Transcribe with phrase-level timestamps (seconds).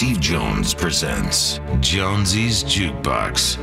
[0.00, 3.58] Steve Jones presents Jonesy's Jukebox.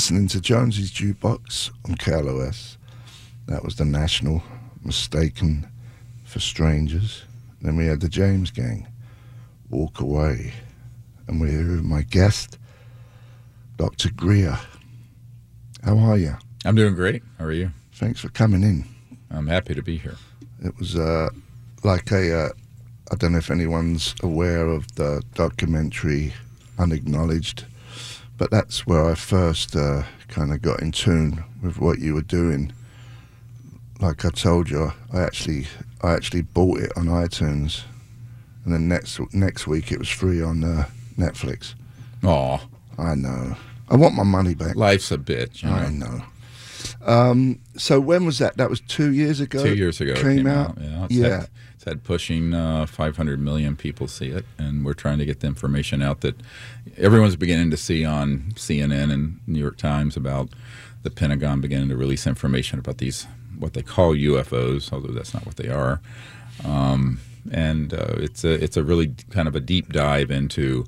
[0.00, 2.78] Listening to Jonesy's Jukebox on KLOS.
[3.48, 4.42] That was the National,
[4.82, 5.68] Mistaken
[6.24, 7.24] for Strangers.
[7.60, 8.88] Then we had the James Gang,
[9.68, 10.54] Walk Away.
[11.28, 12.56] And we're here with my guest,
[13.76, 14.10] Dr.
[14.10, 14.58] Greer.
[15.84, 16.34] How are you?
[16.64, 17.22] I'm doing great.
[17.38, 17.70] How are you?
[17.92, 18.86] Thanks for coming in.
[19.30, 20.16] I'm happy to be here.
[20.64, 21.28] It was uh,
[21.84, 22.48] like a, uh,
[23.12, 26.32] I don't know if anyone's aware of the documentary
[26.78, 27.66] Unacknowledged,
[28.40, 32.22] but that's where I first uh, kind of got in tune with what you were
[32.22, 32.72] doing.
[34.00, 35.66] Like I told you, I actually
[36.02, 37.82] I actually bought it on iTunes,
[38.64, 40.86] and then next next week it was free on uh,
[41.18, 41.74] Netflix.
[42.24, 42.58] Aw,
[42.96, 43.56] I know.
[43.90, 44.74] I want my money back.
[44.74, 45.62] life's a bitch.
[45.62, 45.74] You know?
[45.74, 46.22] I know.
[47.04, 48.56] Um, so when was that?
[48.56, 49.62] That was two years ago.
[49.62, 50.78] Two years ago, it came, out.
[50.80, 51.46] Yeah, yeah.
[51.80, 55.46] It's had pushing uh, 500 million people see it, and we're trying to get the
[55.46, 56.34] information out that
[56.98, 60.50] everyone's beginning to see on CNN and New York Times about
[61.04, 63.26] the Pentagon beginning to release information about these
[63.58, 66.02] what they call UFOs, although that's not what they are.
[66.66, 67.18] Um,
[67.50, 70.84] and uh, it's a it's a really kind of a deep dive into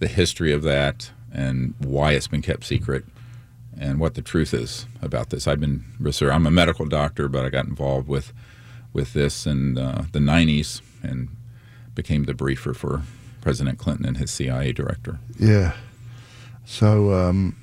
[0.00, 3.06] the history of that and why it's been kept secret
[3.80, 5.48] and what the truth is about this.
[5.48, 5.86] I've been.
[5.98, 8.34] I'm a medical doctor, but I got involved with
[8.96, 11.28] with this in uh, the 90s and
[11.94, 13.02] became the briefer for
[13.42, 15.20] President Clinton and his CIA director.
[15.38, 15.74] Yeah.
[16.64, 17.54] So, um,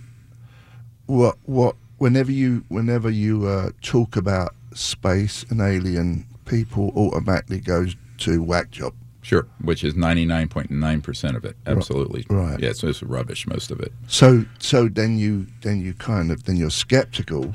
[1.07, 7.95] what what whenever you whenever you uh, talk about space and alien, people automatically goes
[8.19, 8.93] to whack job.
[9.21, 11.55] Sure, which is 99.9% of it.
[11.65, 12.25] Absolutely.
[12.29, 12.59] right.
[12.59, 13.91] Yeah, so it's rubbish, most of it.
[14.07, 17.53] So so then you then you kind of then you're skeptical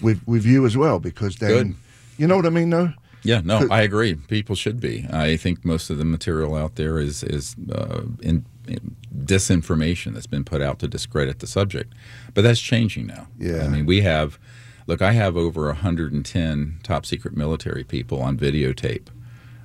[0.00, 1.76] with with you as well because then Good.
[2.16, 2.92] you know what I mean though.
[3.22, 4.14] Yeah, no, I agree.
[4.14, 5.06] People should be.
[5.10, 10.26] I think most of the material out there is is uh, in, in disinformation that's
[10.26, 11.92] been put out to discredit the subject,
[12.34, 13.28] but that's changing now.
[13.38, 13.64] Yeah.
[13.64, 14.38] I mean, we have.
[14.86, 19.06] Look, I have over 110 top secret military people on videotape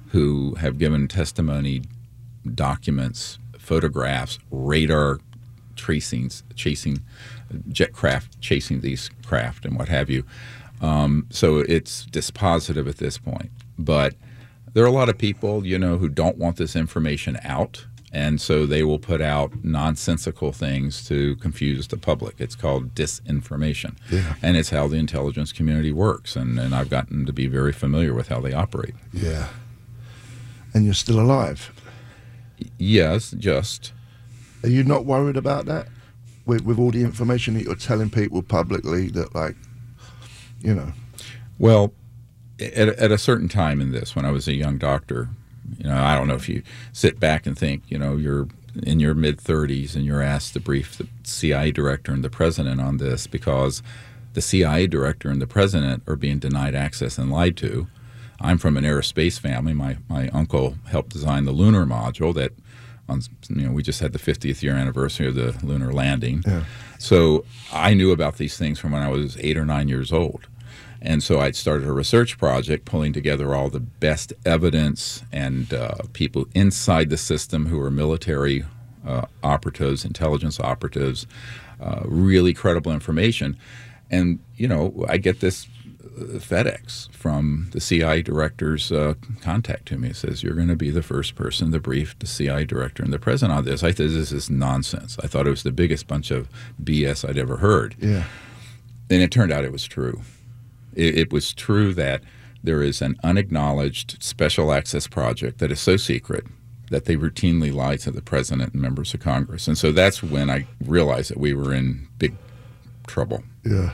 [0.09, 1.81] who have given testimony,
[2.53, 5.19] documents, photographs, radar
[5.75, 6.99] tracings, chasing
[7.69, 10.23] jet craft, chasing these craft, and what have you.
[10.85, 13.51] Um, so it's dispositive at this point.
[13.77, 14.13] But
[14.73, 18.39] there are a lot of people, you know, who don't want this information out, and
[18.39, 22.35] so they will put out nonsensical things to confuse the public.
[22.39, 24.35] It's called disinformation, Yeah.
[24.41, 26.35] and it's how the intelligence community works.
[26.35, 28.95] And, and I've gotten to be very familiar with how they operate.
[29.13, 29.47] Yeah.
[30.73, 31.71] And you're still alive.
[32.77, 33.91] Yes, just
[34.63, 35.87] Are you not worried about that
[36.45, 39.55] with with all the information that you're telling people publicly that like,
[40.65, 40.91] you know,
[41.59, 41.93] Well,
[42.59, 45.29] at, at a certain time in this, when I was a young doctor,
[45.77, 48.47] you know, I don't know if you sit back and think, you know, you're
[48.83, 52.81] in your mid 30s and you're asked to brief the CIA director and the president
[52.81, 53.81] on this because
[54.33, 57.87] the CIA director and the president are being denied access and lied to.
[58.41, 59.73] I'm from an aerospace family.
[59.73, 62.51] My my uncle helped design the lunar module that,
[63.07, 66.43] on you know, we just had the 50th year anniversary of the lunar landing.
[66.45, 66.65] Yeah.
[66.99, 70.47] So I knew about these things from when I was eight or nine years old.
[71.01, 75.95] And so I started a research project pulling together all the best evidence and uh,
[76.13, 78.65] people inside the system who are military
[79.05, 81.27] uh, operatives, intelligence operatives,
[81.79, 83.57] uh, really credible information.
[84.09, 85.67] And, you know, I get this
[86.03, 90.09] uh, FedEx from the CIA director's uh, contact to me.
[90.09, 93.11] It says, You're going to be the first person to brief the CIA director and
[93.11, 93.83] the president on this.
[93.83, 95.17] I thought this is nonsense.
[95.23, 96.47] I thought it was the biggest bunch of
[96.83, 97.95] BS I'd ever heard.
[97.99, 98.23] yeah.
[99.07, 100.21] And it turned out it was true.
[100.95, 102.21] It, it was true that
[102.63, 106.45] there is an unacknowledged special access project that is so secret
[106.89, 109.67] that they routinely lie to the president and members of Congress.
[109.67, 112.35] And so that's when I realized that we were in big
[113.07, 113.43] trouble.
[113.63, 113.91] Yeah.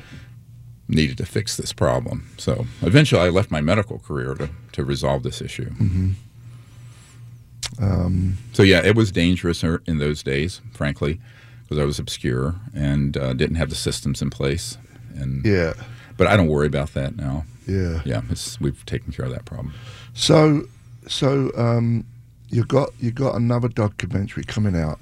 [0.87, 2.29] Needed to fix this problem.
[2.37, 5.69] So eventually I left my medical career to, to resolve this issue.
[7.81, 11.19] Um, So yeah, it was dangerous er- in those days, frankly,
[11.63, 14.77] because I was obscure and uh, didn't have the systems in place.
[15.15, 15.73] And yeah.
[16.21, 17.45] But I don't worry about that now.
[17.65, 18.03] Yeah.
[18.05, 19.73] Yeah, it's, we've taken care of that problem.
[20.13, 20.67] So
[21.07, 22.05] so um
[22.49, 24.99] you got you got another documentary coming out.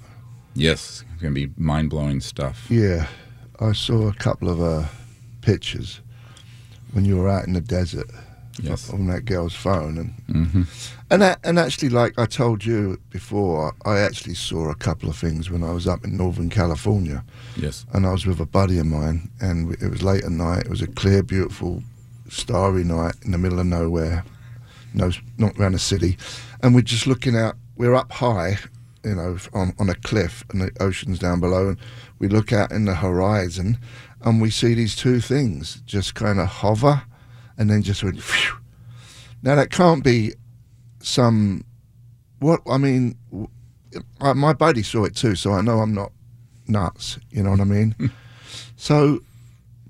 [0.55, 2.67] Yes, it's going to be mind blowing stuff.
[2.69, 3.07] Yeah.
[3.59, 4.85] I saw a couple of uh,
[5.41, 5.99] pictures
[6.93, 8.09] when you were out in the desert
[8.63, 8.89] Yes.
[8.89, 10.13] on that girl's phone, and
[10.51, 10.61] hmm
[11.11, 15.15] and that, and actually, like I told you before, I actually saw a couple of
[15.17, 17.23] things when I was up in Northern California,
[17.55, 17.85] Yes.
[17.93, 20.65] and I was with a buddy of mine, and it was late at night.
[20.65, 21.81] It was a clear, beautiful,
[22.29, 24.23] starry night in the middle of nowhere,
[24.93, 26.17] no, not around a city,
[26.61, 27.55] and we're just looking out.
[27.75, 28.59] We're up high,
[29.03, 31.77] you know, on on a cliff, and the ocean's down below, and
[32.19, 33.77] we look out in the horizon,
[34.21, 37.01] and we see these two things just kind of hover,
[37.59, 38.19] and then just went.
[38.21, 38.57] Phew.
[39.43, 40.33] Now that can't be
[41.01, 41.63] some.
[42.39, 43.15] What I mean,
[44.21, 46.11] uh, my buddy saw it too, so I know I'm not
[46.67, 47.19] nuts.
[47.31, 47.95] You know what I mean?
[48.75, 49.19] so,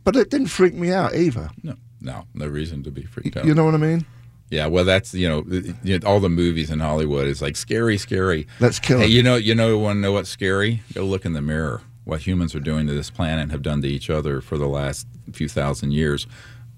[0.03, 1.49] but it didn't freak me out either.
[1.63, 3.45] No, no, no reason to be freaked out.
[3.45, 4.05] You know what I mean?
[4.49, 7.55] Yeah, well, that's you know, it- you know, all the movies in Hollywood is like
[7.55, 8.47] scary, scary.
[8.59, 10.81] Let's kill Hey, you know, you know, want to know what's scary?
[10.95, 11.81] Go look in the mirror.
[12.05, 15.05] What humans are doing to this planet have done to each other for the last
[15.33, 16.25] few thousand years.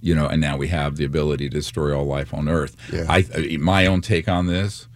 [0.02, 2.76] You know, and now we have the ability to destroy all life on Earth.
[2.92, 3.06] Yeah.
[3.08, 4.88] I, my own take on this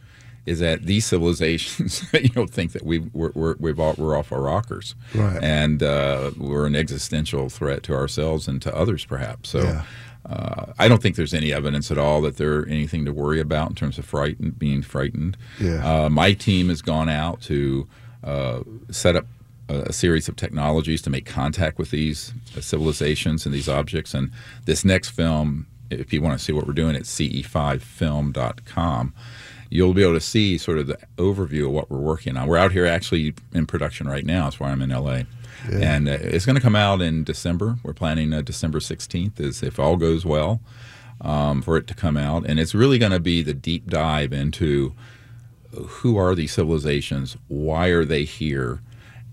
[0.45, 4.31] is that these civilizations, you know, think that we we're, we're we've all, we're off
[4.31, 5.43] our rockers, Right.
[5.43, 9.49] And uh, we're an existential threat to ourselves and to others, perhaps.
[9.49, 9.61] So.
[9.63, 9.83] Yeah.
[10.27, 13.69] Uh, I don't think there's any evidence at all that they're anything to worry about
[13.69, 15.37] in terms of frightened, being frightened.
[15.59, 16.05] Yeah.
[16.05, 17.87] Uh, my team has gone out to
[18.23, 19.27] uh, set up
[19.69, 24.13] a, series of technologies to make contact with these uh, civilizations and these objects.
[24.13, 24.31] And
[24.65, 29.13] this next film, if you want to see what we're doing, it's ce5film.com.
[29.69, 32.47] You'll be able to see sort of the overview of what we're working on.
[32.47, 34.45] We're out here actually in production right now.
[34.45, 35.23] That's why I'm in LA.
[35.69, 35.95] Yeah.
[35.95, 37.77] And uh, it's going to come out in December.
[37.83, 40.61] We're planning uh, December 16th, is if all goes well,
[41.21, 42.45] um, for it to come out.
[42.45, 44.93] And it's really going to be the deep dive into
[45.75, 48.81] who are these civilizations, why are they here,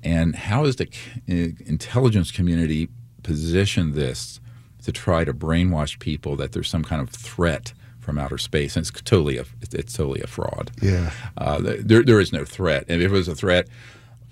[0.02, 0.88] and how is the
[1.28, 2.88] uh, intelligence community
[3.22, 4.40] positioned this
[4.84, 8.76] to try to brainwash people that there's some kind of threat from outer space?
[8.76, 10.72] And it's totally a, it's totally a fraud.
[10.80, 11.12] Yeah.
[11.38, 12.84] Uh, there, there is no threat.
[12.88, 13.68] And if it was a threat,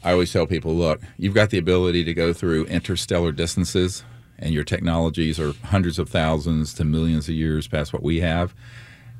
[0.02, 4.02] I always tell people, look, you've got the ability to go through interstellar distances,
[4.38, 8.54] and your technologies are hundreds of thousands to millions of years past what we have.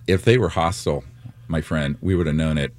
[0.06, 1.04] If they were hostile,
[1.48, 2.74] my friend, we would have known it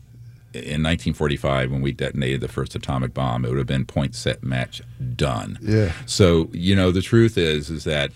[0.53, 3.45] in 1945 when we detonated the first atomic bomb.
[3.45, 4.81] It would have been point, set, match,
[5.15, 5.57] done.
[5.61, 5.93] Yeah.
[6.05, 8.11] So you know, the truth is, is that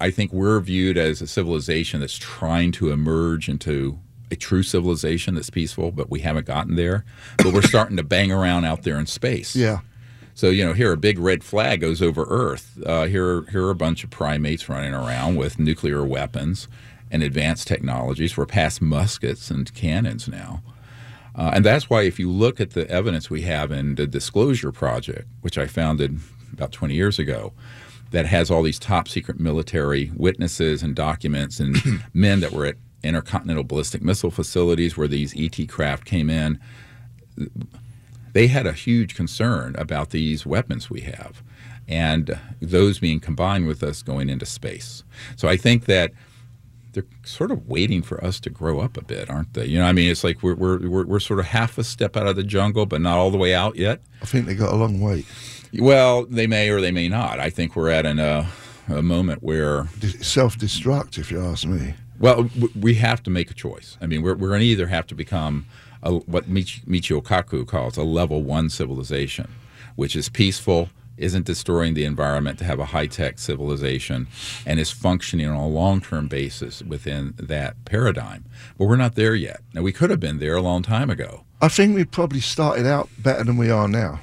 [0.00, 3.98] I think we're viewed as a civilization that's trying to emerge into
[4.30, 7.04] a true civilization that's peaceful, but we haven't gotten there.
[7.38, 9.54] But we're starting to bang around out there in space.
[9.54, 9.80] Yeah.
[10.34, 12.78] So you know, here a big red flag goes over Earth.
[12.84, 16.68] Uh, here, here are a bunch of primates running around with nuclear weapons
[17.10, 18.36] and advanced technologies.
[18.36, 20.62] We're past muskets and cannons now,
[21.34, 24.72] uh, and that's why if you look at the evidence we have in the Disclosure
[24.72, 26.18] Project, which I founded
[26.52, 27.52] about 20 years ago,
[28.10, 31.76] that has all these top secret military witnesses and documents and
[32.14, 36.58] men that were at intercontinental ballistic missile facilities where these ET craft came in
[38.34, 41.42] they had a huge concern about these weapons we have
[41.86, 45.04] and those being combined with us going into space.
[45.36, 46.12] So I think that
[46.94, 49.66] they're sort of waiting for us to grow up a bit, aren't they?
[49.66, 52.16] You know, I mean, it's like we're, we're, we're, we're sort of half a step
[52.16, 54.00] out of the jungle, but not all the way out yet.
[54.22, 55.24] I think they got a long way.
[55.78, 57.40] Well, they may or they may not.
[57.40, 58.46] I think we're at an, uh,
[58.88, 59.88] a moment where
[60.20, 61.94] Self destruct, if you ask me.
[62.18, 63.98] Well, we have to make a choice.
[64.00, 65.66] I mean, we're, we're going to either have to become
[66.02, 69.50] a, what Michio Kaku calls a level one civilization,
[69.96, 74.26] which is peaceful, isn't destroying the environment to have a high tech civilization,
[74.66, 78.44] and is functioning on a long term basis within that paradigm.
[78.78, 79.60] But we're not there yet.
[79.72, 81.44] Now, we could have been there a long time ago.
[81.60, 84.20] I think we probably started out better than we are now.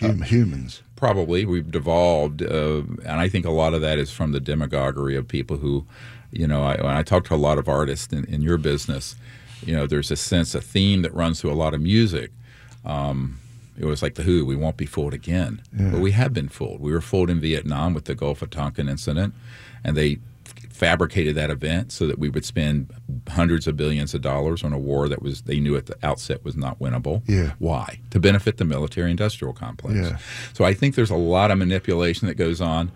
[0.00, 0.82] Hum- humans.
[0.96, 5.16] Probably we've devolved, uh, and I think a lot of that is from the demagoguery
[5.16, 5.86] of people who,
[6.32, 9.14] you know, I, when I talk to a lot of artists in, in your business,
[9.64, 12.32] you know, there's a sense, a theme that runs through a lot of music.
[12.84, 13.38] Um,
[13.78, 15.62] it was like the Who, we won't be fooled again.
[15.72, 16.80] But we have been fooled.
[16.80, 19.34] We were fooled in Vietnam with the Gulf of Tonkin incident,
[19.84, 20.18] and they
[20.78, 22.88] fabricated that event so that we would spend
[23.28, 26.44] hundreds of billions of dollars on a war that was they knew at the outset
[26.44, 27.22] was not winnable.
[27.26, 27.54] Yeah.
[27.58, 27.98] Why?
[28.10, 29.96] To benefit the military industrial complex.
[29.96, 30.18] Yeah.
[30.52, 32.92] So I think there's a lot of manipulation that goes on.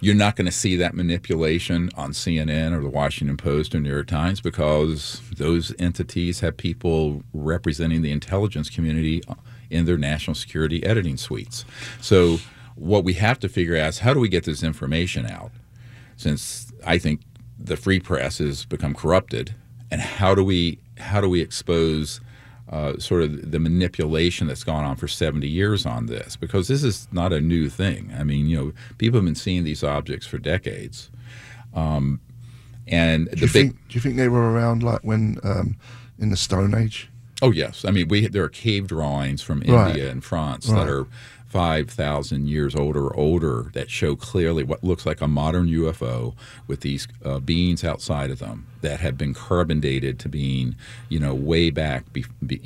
[0.00, 3.90] You're not going to see that manipulation on CNN or the Washington Post or New
[3.90, 9.22] York Times because those entities have people representing the intelligence community
[9.74, 11.64] in their national security editing suites.
[12.00, 12.38] So
[12.76, 15.50] what we have to figure out is how do we get this information out?
[16.16, 17.20] Since I think
[17.58, 19.54] the free press has become corrupted,
[19.90, 22.20] and how do we how do we expose
[22.70, 26.82] uh, sort of the manipulation that's gone on for 70 years on this, because this
[26.82, 28.12] is not a new thing.
[28.16, 31.10] I mean, you know, people have been seeing these objects for decades.
[31.74, 32.20] Um,
[32.86, 33.88] and Do the you big, think?
[33.88, 35.76] Do you think they were around like when um,
[36.18, 37.08] in the Stone Age?
[37.42, 39.88] Oh yes, I mean, we there are cave drawings from Right.
[39.90, 40.84] India and France Right.
[40.84, 41.06] that are
[41.48, 46.34] 5,000 years older or older that show clearly what looks like a modern UFO
[46.66, 50.74] with these uh, beings outside of them that have been carbon dated to being,
[51.08, 52.58] you know, way back be, be,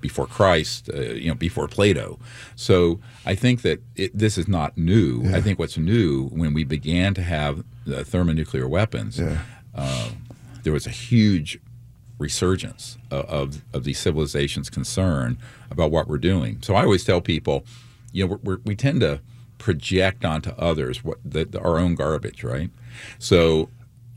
[0.00, 2.18] before Christ, uh, you know, before Plato.
[2.54, 5.24] So I think that it, this is not new.
[5.34, 9.40] I think what's new when we began to have the thermonuclear weapons, Yeah.
[9.74, 10.10] uh,
[10.62, 11.58] there was a huge
[12.18, 15.38] resurgence of, of, of these civilizations' concern
[15.70, 16.58] about what we're doing.
[16.62, 17.64] So I always tell people,
[18.12, 19.20] you know, we're, we tend to
[19.58, 22.70] project onto others what the, the- our own garbage, right?
[23.18, 23.68] So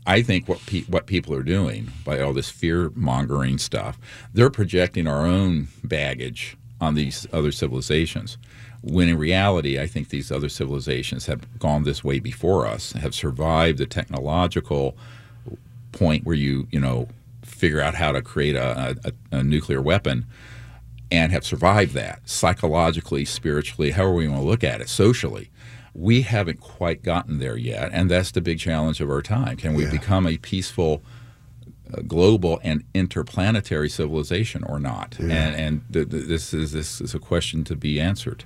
[0.06, 3.98] I think what pe- what people are doing by all this fear mongering stuff,
[4.34, 8.36] they're projecting our own baggage on these other civilizations.
[8.82, 13.14] When in reality, I think these other civilizations have gone this way before us, have
[13.14, 14.96] survived the technological
[15.92, 17.06] point where you you know
[17.62, 20.26] figure out how to create a, a, a nuclear weapon
[21.12, 25.48] and have survived that psychologically, spiritually, however we want to look at it, socially.
[25.94, 29.56] We haven't quite gotten there yet, and that's the big challenge of our time.
[29.58, 29.92] Can we Yeah.
[29.92, 31.04] become a peaceful,
[31.94, 35.14] uh, global, and interplanetary civilization or not?
[35.20, 35.26] Yeah.
[35.26, 38.42] And, and th- th- this is this is a question to be answered.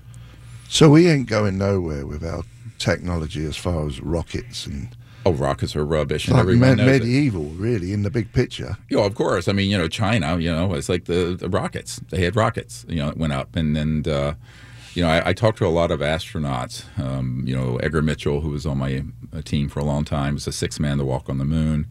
[0.68, 2.42] So we ain't going nowhere with our
[2.78, 4.88] technology as far as rockets and
[5.26, 7.02] Oh, rockets are rubbish, and like everyone med- knows it.
[7.02, 8.76] medieval, really, in the big picture.
[8.88, 9.48] Yeah, of course.
[9.48, 12.00] I mean, you know, China, you know, it's like the, the rockets.
[12.10, 13.56] They had rockets, you know, it went up.
[13.56, 14.34] And then, uh,
[14.94, 16.84] you know, I, I talked to a lot of astronauts.
[16.98, 19.02] Um, you know, Edgar Mitchell, who was on my
[19.32, 21.88] uh, team for a long time, was the sixth man to walk on the moon.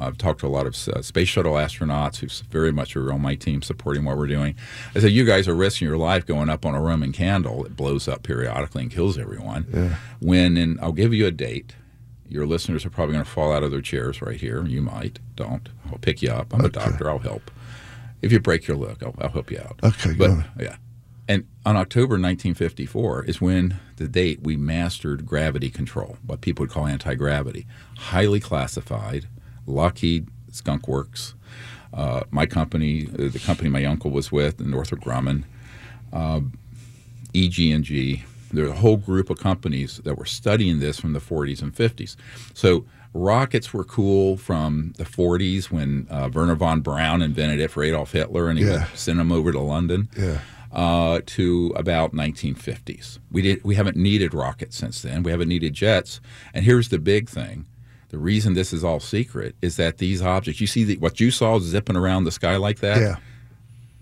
[0.00, 3.20] I've talked to a lot of uh, space shuttle astronauts who very much are on
[3.20, 4.54] my team supporting what we're doing.
[4.94, 7.74] I said, you guys are risking your life going up on a Roman candle that
[7.74, 9.66] blows up periodically and kills everyone.
[9.74, 9.96] Yeah.
[10.20, 11.74] When, and I'll give you a date.
[12.28, 14.64] Your listeners are probably going to fall out of their chairs right here.
[14.64, 15.18] You might.
[15.36, 15.68] Don't.
[15.90, 16.52] I'll pick you up.
[16.52, 17.08] I'm a doctor.
[17.08, 17.50] I'll help.
[18.20, 19.80] If you break your leg, I'll, I'll help you out.
[19.82, 20.76] Okay, But yeah.
[21.28, 26.70] And on October 1954 is when the date we mastered gravity control, what people would
[26.70, 27.66] call anti gravity.
[27.98, 29.28] Highly classified.
[29.66, 31.34] Lockheed Skunk Works,
[31.92, 35.44] uh, my company, the company my uncle was with, Northrop Grumman,
[36.12, 36.40] uh,
[37.34, 38.24] EG&G.
[38.52, 42.16] There's a whole group of companies that were studying this from the 40s and 50s.
[42.54, 47.82] So rockets were cool from the 40s when uh, Wernher von Braun invented it for
[47.82, 48.86] Adolf Hitler and he Yeah.
[48.94, 50.40] send them over to London Yeah.
[50.72, 53.18] uh, to about 1950s.
[53.30, 55.22] We did we haven't needed rockets since then.
[55.22, 56.20] We haven't needed jets.
[56.54, 57.66] And here's the big thing:
[58.10, 61.30] the reason this is all secret is that these objects, you see the, what you
[61.30, 62.98] saw zipping around the sky like that.
[63.00, 63.16] Yeah.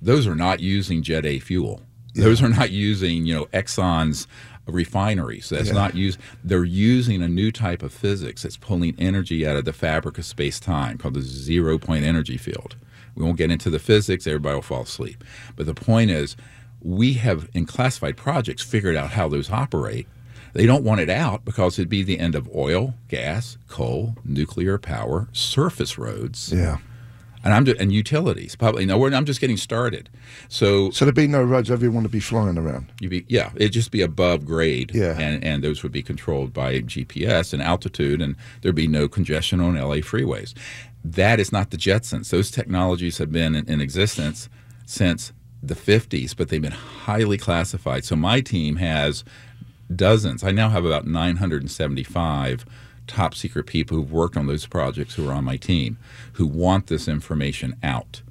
[0.02, 1.82] Those are not using Jet A fuel.
[2.16, 4.26] Those are not using you know Exxon's
[4.66, 5.48] refineries.
[5.48, 5.74] That's Yeah.
[5.74, 6.18] not use.
[6.44, 10.24] They're using a new type of physics that's pulling energy out of the fabric of
[10.24, 12.76] space time called the zero point energy field.
[13.14, 14.26] We won't get into the physics.
[14.26, 15.22] Everybody will fall asleep.
[15.54, 16.36] But the point is,
[16.82, 20.06] we have in classified projects figured out how those operate.
[20.52, 24.78] They don't want it out because it'd be the end of oil, gas, coal, nuclear
[24.78, 26.78] power, surface roads, Yeah.
[27.46, 28.56] And I'm just, and utilities.
[28.56, 30.10] Probably no, we're, I'm just getting started.
[30.48, 32.92] So So there'd be no roads everyone would be flying around.
[33.00, 35.16] you be yeah, it'd just be above grade, Yeah.
[35.18, 39.60] and and those would be controlled by GPS and altitude, and there'd be no congestion
[39.60, 40.52] on LA freeways.
[41.04, 42.30] That is not the Jetsons.
[42.30, 44.48] Those technologies have been in, in existence
[44.86, 46.72] since the 50s, but they've been
[47.06, 48.04] highly classified.
[48.04, 49.24] So my team has
[49.94, 50.42] dozens.
[50.44, 52.64] I now have about 975
[53.06, 55.98] top secret people who've worked on those projects who are on my team
[56.34, 58.22] who want this information out.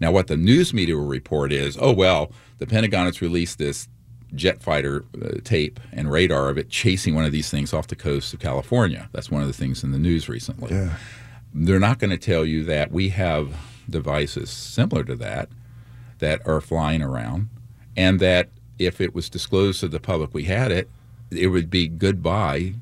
[0.00, 3.88] Now, what the news media will report is, oh well, the Pentagon has released this
[4.34, 7.96] jet fighter uh, tape and radar of it chasing one of these things off the
[7.96, 9.08] coast of California.
[9.12, 10.94] That's one of the things in the news recently Yeah.
[11.54, 13.54] they're not going to tell you that we have
[13.90, 15.50] devices similar to that
[16.20, 17.48] that are flying around
[17.94, 18.48] and that
[18.78, 20.88] if it was disclosed to the public we had it
[21.30, 22.72] it would be goodbye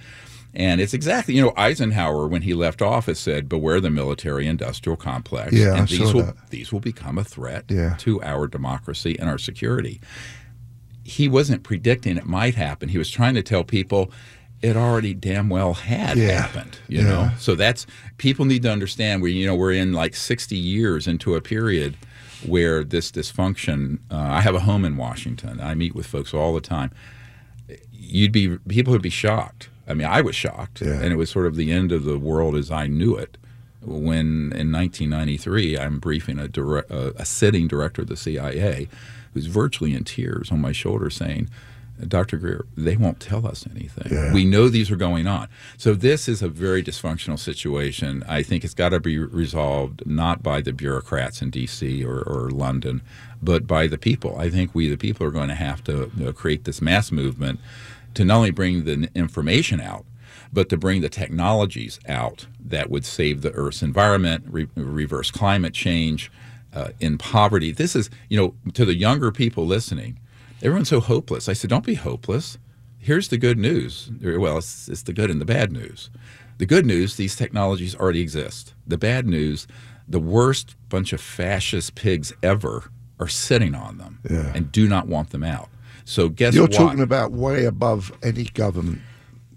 [0.53, 5.53] And it's exactly, you know, Eisenhower, when he left office, said, "Beware the military-industrial complex."
[5.53, 6.51] Yeah, and I these will that.
[6.51, 7.95] these will become a threat yeah.
[8.01, 10.01] to our democracy and our security.
[11.05, 12.89] He wasn't predicting it might happen.
[12.89, 14.11] He was trying to tell people
[14.61, 16.43] it already damn well had yeah.
[16.43, 16.79] happened.
[16.89, 17.87] You know, so that's
[18.19, 19.23] people need to understand.
[19.23, 21.97] We, you know, we're in like sixty years into a period
[22.47, 23.99] where this dysfunction.
[24.11, 25.61] Uh, I have a home in Washington.
[25.61, 26.91] I meet with folks all the time.
[27.93, 31.01] You'd be people would be shocked I mean, I was shocked, yeah.
[31.01, 33.37] and it was sort of the end of the world as I knew it.
[33.83, 38.89] When in 1993, I'm briefing a, direct, uh, a sitting director of the CIA,
[39.35, 41.49] who's virtually in tears on my shoulder, saying,
[42.09, 42.37] Dr.
[42.37, 44.13] Greer, they won't tell us anything.
[44.13, 44.33] Yeah.
[44.33, 45.49] We know these are going on.
[45.77, 48.25] So this is a very dysfunctional situation.
[48.29, 52.05] I think it's got to be resolved not by the bureaucrats in D.C.
[52.05, 53.03] Or, or, London,
[53.43, 54.39] but by the people.
[54.39, 57.11] I think we, the people, are going to have to you know, create this mass
[57.11, 57.61] movement
[58.15, 60.05] to not only bring the information out,
[60.53, 65.75] but to bring the technologies out that would save the Earth's environment, re- reverse climate
[65.75, 66.31] change,
[66.73, 67.73] uh, in poverty.
[67.73, 70.20] This is, you know, to the younger people listening,
[70.63, 71.49] everyone's so hopeless.
[71.49, 72.59] I said, don't be hopeless.
[72.99, 74.11] Here's the good news.
[74.23, 76.11] Well, it's, it's the good and the bad news.
[76.59, 78.75] The good news, these technologies already exist.
[78.87, 79.67] The bad news,
[80.07, 84.53] the worst bunch of fascist pigs ever are sitting on them yeah.
[84.55, 85.69] and do not want them out.
[86.05, 86.55] So guess what?
[86.55, 86.73] You're what?
[86.73, 89.01] talking about way above any government.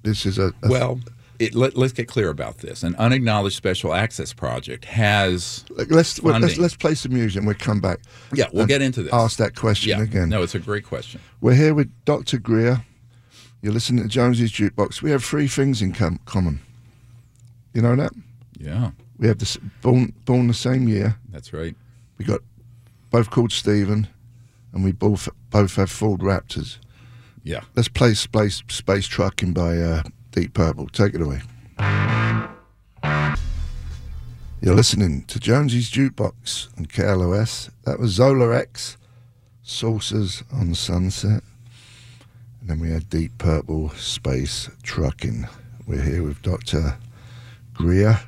[0.04, 1.00] This is a, a well.
[1.40, 2.84] It, let, us get clear about this.
[2.84, 7.82] An unacknowledged special access project has let's let's let's play some music and we'll come
[7.82, 8.00] back.
[8.34, 9.14] Yeah, we'll get into this.
[9.14, 10.04] Ask that question yeah.
[10.04, 10.30] again.
[10.30, 11.22] No, it's a great question.
[11.42, 12.38] We're here with Dr.
[12.38, 12.86] Greer.
[13.62, 15.02] You're listening to Jonesy's Jukebox.
[15.02, 16.60] We have three things in com- common.
[17.74, 18.12] You know that?
[18.60, 18.92] Yeah.
[19.18, 21.18] We have this born born the same year.
[21.32, 21.76] That's right.
[22.18, 22.42] We got
[23.10, 24.08] both called Stephen
[24.74, 26.78] and we both both have Ford Raptors.
[27.44, 27.62] Yeah.
[27.76, 30.88] Let's play Space Space Trucking by uh, Deep Purple.
[30.88, 31.42] Take it away.
[34.62, 37.70] You're listening to Jonesy's Jukebox on KLOS.
[37.86, 38.98] That was Zolar X,
[39.62, 41.44] Saucers on Sunset.
[42.60, 45.48] And then we had Deep Purple Space Trucking.
[45.86, 46.98] We're here with Dr.
[47.76, 48.20] Greer.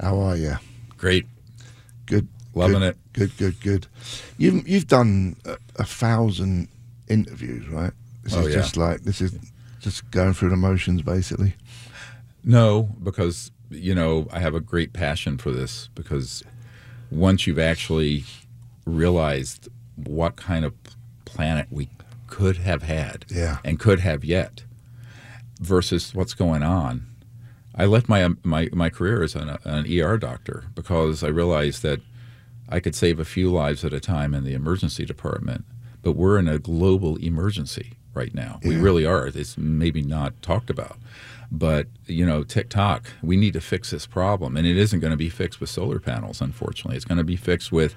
[0.00, 0.56] How are you?
[0.96, 1.26] Great.
[2.06, 2.26] Good.
[2.54, 3.12] Loving good, it.
[3.12, 3.86] Good, good, good.
[4.38, 6.68] You've you've done a, a thousand
[7.08, 7.92] interviews, right?
[8.24, 8.60] This oh, is yeah.
[8.60, 9.38] just like this is
[9.80, 11.54] just going through the motions, basically.
[12.44, 15.88] No, because you know I have a great passion for this.
[15.94, 16.44] Because
[17.10, 18.24] once you've actually
[18.86, 20.74] realized what kind of
[21.24, 21.88] planet we
[22.28, 23.58] could have had, yeah.
[23.64, 24.64] and could have yet,
[25.58, 27.06] versus what's going on,
[27.74, 32.00] I left my my my career as an, an ER doctor because I realized that
[32.68, 35.64] I could save a few lives at a time in the emergency department,
[36.02, 38.60] but we're in a global emergency right now.
[38.62, 38.70] Yeah.
[38.70, 39.26] We really are.
[39.26, 40.96] It's maybe not talked about.
[41.52, 44.56] But, you know, TikTok, we need to fix this problem.
[44.56, 46.94] And it isn't going to be fixed with solar panels, unfortunately.
[46.94, 47.96] It's going to be fixed with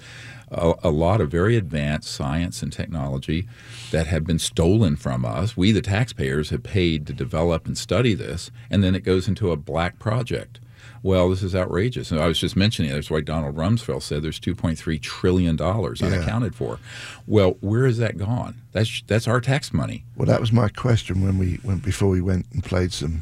[0.52, 3.47] a, a, lot of very advanced science and technology
[3.91, 5.56] that have been stolen from us.
[5.56, 9.52] We, the taxpayers, have paid to develop and study this, and then it goes into
[9.52, 10.60] a black project
[11.03, 12.11] well, this is outrageous.
[12.11, 16.07] And I was just mentioning that's why Donald Rumsfeld said there's 2.3 trillion dollars Yeah.
[16.07, 16.79] unaccounted for.
[17.27, 18.55] Well, where has that gone?
[18.71, 20.05] That's that's our tax money.
[20.15, 23.21] Well, that was my question when we went before we went and played some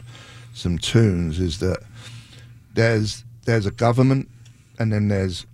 [0.54, 1.40] some tunes.
[1.40, 1.80] Is that
[2.74, 4.30] there's there's a government,
[4.80, 5.46] and then there's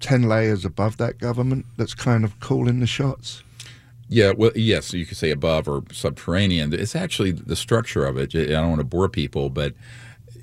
[0.00, 3.42] ten layers above that government that's kind of calling the shots.
[4.08, 6.72] Yeah, well, yes, you could say above or subterranean.
[6.72, 8.34] It's actually the structure of it.
[8.36, 9.74] I don't want to bore people, but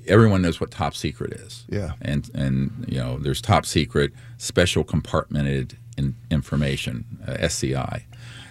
[0.06, 1.64] everyone knows what top secret is.
[1.68, 1.92] Yeah.
[2.02, 8.06] And and you know, there's top secret, special compartmented in, information, uh, SCI.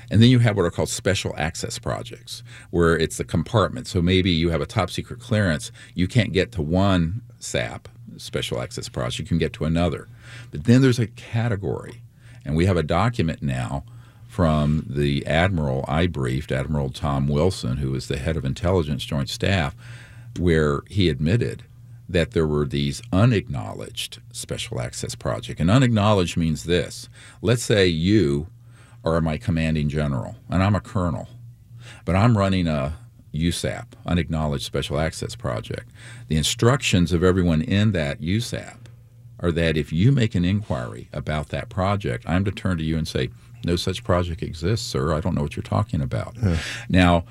[0.10, 3.88] And then you have what are called special access projects, where it's the compartment.
[3.88, 8.62] So maybe you have a top secret clearance, you can't get to one SAP, special
[8.62, 10.08] access project, you can get to another.
[10.52, 12.04] But then there's a category,
[12.46, 13.86] and we have a document now
[14.28, 19.30] from the admiral I briefed, Admiral Tom Wilson, who is the head of intelligence joint
[19.30, 19.76] staff,
[20.40, 21.64] where he admitted
[22.10, 25.60] that there were these unacknowledged special access project.
[25.60, 27.10] And unacknowledged means this.
[27.42, 28.48] Let's say you
[29.04, 31.28] are my commanding general and I'm a colonel,
[32.06, 32.94] but I'm running a
[33.34, 35.90] USAP, unacknowledged special access project.
[36.28, 38.78] The instructions of everyone in that USAP
[39.40, 42.98] are that if you make an inquiry about that project, I'm to turn to you
[42.98, 43.30] and say,
[43.66, 45.14] no such project exists, sir.
[45.14, 46.36] I don't know what you're talking about.
[46.42, 46.58] Yeah.
[46.90, 47.26] Now,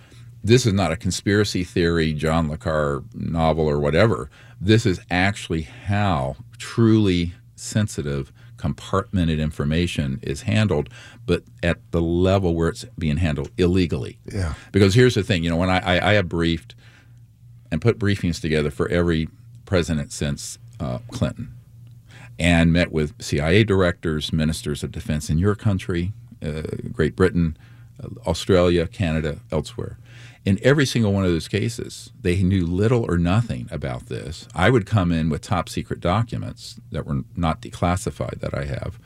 [0.45, 4.31] this is not a conspiracy theory, John Le Carre novel or whatever.
[4.61, 10.89] This is actually how truly sensitive, compartmented information is handled,
[11.27, 14.19] but at the level where it's being handled illegally.
[14.25, 14.55] Yeah.
[14.73, 16.75] Because here's the thing, you know, when I, I, I have briefed
[17.71, 19.29] and put briefings together for every
[19.65, 21.55] president since uh, Clinton,
[22.39, 27.57] and met with CIA directors, ministers of defense in your country, uh, Great Britain,
[28.03, 29.99] uh, Australia, Canada, elsewhere.
[30.45, 34.49] In every single one of those cases, they knew little or nothing about this.
[34.55, 38.99] I would come in with top secret documents that were not declassified that I have.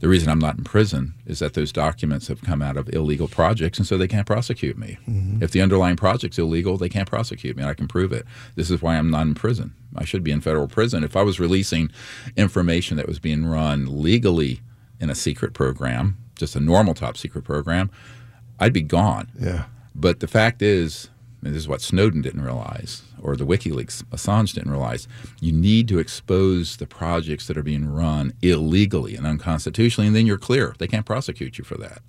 [0.00, 3.26] The reason I'm not in prison is that those documents have come out of illegal
[3.26, 4.96] projects, and so they can't prosecute me.
[5.08, 5.42] Mm-hmm.
[5.42, 7.62] If the underlying project's illegal, they can't prosecute me.
[7.62, 8.24] And I can prove it.
[8.54, 9.74] This is why I'm not in prison.
[9.96, 11.02] I should be in federal prison.
[11.02, 11.90] If I was releasing
[12.36, 14.60] information that was being run legally
[15.00, 17.90] in a secret program, just a normal top secret program,
[18.60, 19.28] I'd be gone.
[19.38, 19.64] Yeah.
[19.98, 21.10] But the fact is,
[21.42, 25.08] and this is what Snowden didn't realize, or the WikiLeaks Assange didn't realize,
[25.40, 30.26] you need to expose the projects that are being run illegally and unconstitutionally, and then
[30.26, 30.74] you're clear.
[30.78, 32.00] They can't prosecute you for that.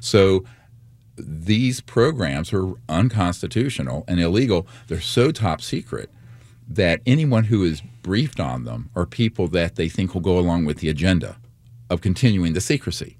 [0.00, 0.44] So
[1.16, 4.66] these programs are unconstitutional and illegal.
[4.86, 6.10] They're so top secret
[6.68, 10.64] that anyone who is briefed on them are people that they think will go along
[10.64, 11.36] with the agenda
[11.90, 13.16] of continuing the secrecy.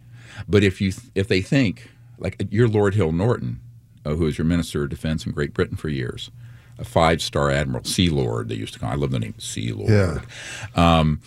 [0.48, 3.60] But if you if they think like you're Lord Hill Norton,
[4.04, 6.30] uh, who was your Minister of Defense in Great Britain for years,
[6.78, 8.90] a five star admiral, Sea Lord, they used to call.
[8.90, 8.98] him.
[8.98, 9.90] I love the name Sea Lord.
[9.90, 10.20] Yeah.
[10.74, 11.20] Um,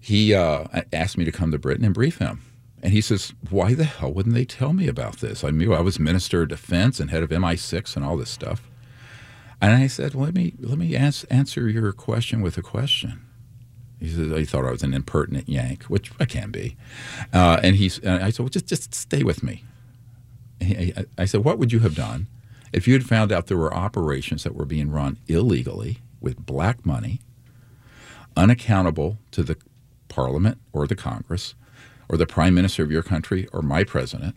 [0.00, 2.42] he uh, asked me to come to Britain and brief him.
[2.82, 5.42] And he says, Why the hell wouldn't they tell me about this?
[5.42, 8.68] I knew I was Minister of Defense and head of MI6 and all this stuff.
[9.62, 13.22] And I said, well, Let me, let me ask, answer your question with a question.
[13.98, 16.76] He said, He thought I was an impertinent yank, which I can be.
[17.32, 19.64] Uh, and, he, and I said, Well, just, just stay with me.
[21.18, 22.26] I said, What would you have done
[22.72, 26.84] if you had found out there were operations that were being run illegally with black
[26.84, 27.20] money,
[28.36, 29.56] unaccountable to the
[30.08, 31.54] parliament or the Congress
[32.08, 34.34] or the prime minister of your country or my president,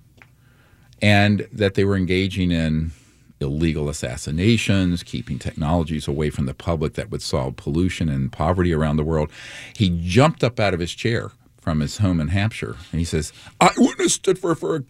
[1.02, 2.92] and that they were engaging in
[3.40, 8.98] illegal assassinations, keeping technologies away from the public that would solve pollution and poverty around
[8.98, 9.32] the world?
[9.76, 13.34] He jumped up out of his chair from his home in Hampshire and he says,
[13.60, 14.84] I witnessed it for, for a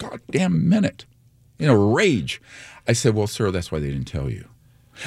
[0.00, 1.04] goddamn minute
[1.58, 2.40] in a rage.
[2.88, 4.48] I said, Well, sir, that's why they didn't tell you.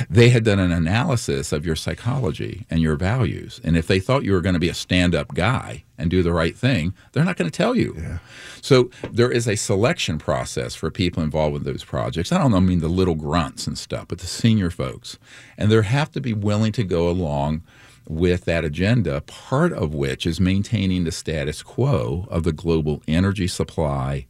[0.09, 3.61] They had done an analysis of your psychology and your values.
[3.63, 6.23] And if they thought you were going to be a stand up guy and do
[6.23, 7.95] the right thing, they're not going to tell you.
[7.97, 8.17] Yeah.
[8.61, 12.31] So there is a selection process for people involved with those projects.
[12.31, 15.19] I don't know, I mean the little grunts and stuff, but the senior folks.
[15.57, 17.61] And they have to be willing to go along
[18.07, 23.47] with that agenda, part of which is maintaining the status quo of the global energy
[23.47, 24.25] supply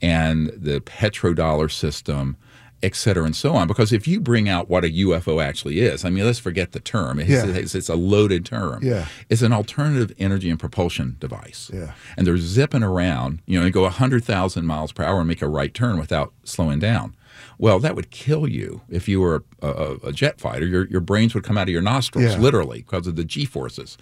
[0.00, 2.36] and the petrodollar system,
[2.82, 3.66] et cetera, and so on.
[3.66, 6.80] Because if you bring out what a UFO actually is, I mean, let's forget the
[6.80, 7.18] term.
[7.18, 7.46] It's, yeah.
[7.46, 8.82] it's, it's a loaded term.
[8.82, 9.06] Yeah.
[9.28, 11.70] It's an alternative energy and propulsion device.
[11.72, 11.94] Yeah.
[12.16, 15.48] And they're zipping around, you know, and go 100,000 miles per hour and make a
[15.48, 17.16] right turn without slowing down.
[17.58, 20.66] Well, that would kill you if you were a, a, a jet fighter.
[20.66, 22.38] Your, your brains would come out of your nostrils, yeah.
[22.38, 23.96] literally, because of the G forces.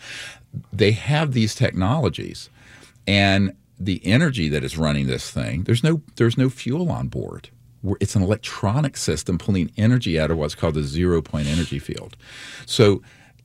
[0.73, 2.51] They have these technologies.
[3.07, 7.51] And the energy that is running this thing, there's no there's no fuel on board.
[8.01, 12.16] It's an electronic system pulling energy out of what's called the zero point energy field.
[12.64, 13.03] So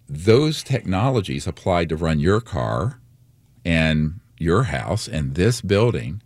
[0.08, 3.00] those technologies applied to run your car
[3.66, 6.22] and your house and this building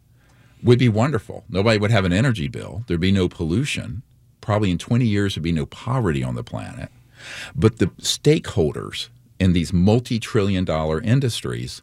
[0.62, 1.46] would be wonderful.
[1.50, 2.84] Nobody would have an energy bill.
[2.88, 4.04] There'd be no pollution.
[4.42, 6.90] Probably in 20 years, there'd be no poverty on the planet.
[7.56, 9.08] But the stakeholders
[9.40, 11.82] in these multi trillion dollar industries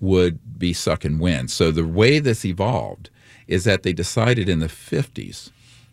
[0.00, 1.50] would be sucking wind.
[1.50, 3.10] So the way this evolved
[3.46, 5.50] is that they decided in the 50s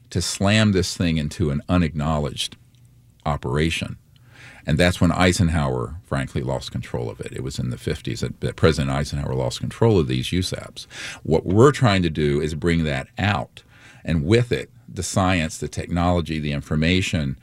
[0.09, 2.57] to slam this thing into an unacknowledged
[3.25, 3.97] operation.
[4.67, 7.31] And that's when Eisenhower, frankly, lost control of it.
[7.31, 10.87] It was in the 50s that, President Eisenhower lost control of these USAPs.
[11.23, 13.63] What we're trying to do is bring that out,
[14.03, 17.37] and with it, the science, the technology, the information,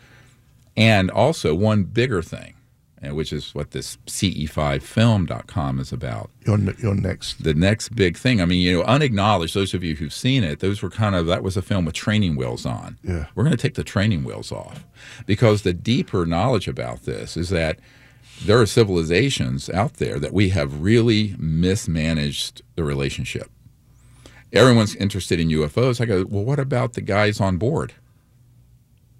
[0.76, 2.54] and also one bigger thing
[3.04, 6.30] Uh, which is what this ce5film.com is about.
[6.46, 7.42] Your your next.
[7.42, 10.60] The next big thing, I mean, you know, unacknowledged, those of you who've seen it,
[10.60, 12.98] those were kind of, that was a film with training wheels on.
[13.02, 13.26] Yeah.
[13.34, 14.86] We're going to take the training wheels off
[15.26, 17.80] because the deeper knowledge about this is that
[18.44, 23.50] there are civilizations out there that we have really mismanaged the relationship.
[24.52, 26.00] Everyone's interested in UFOs.
[26.00, 27.94] I go, well, what about the guys on board?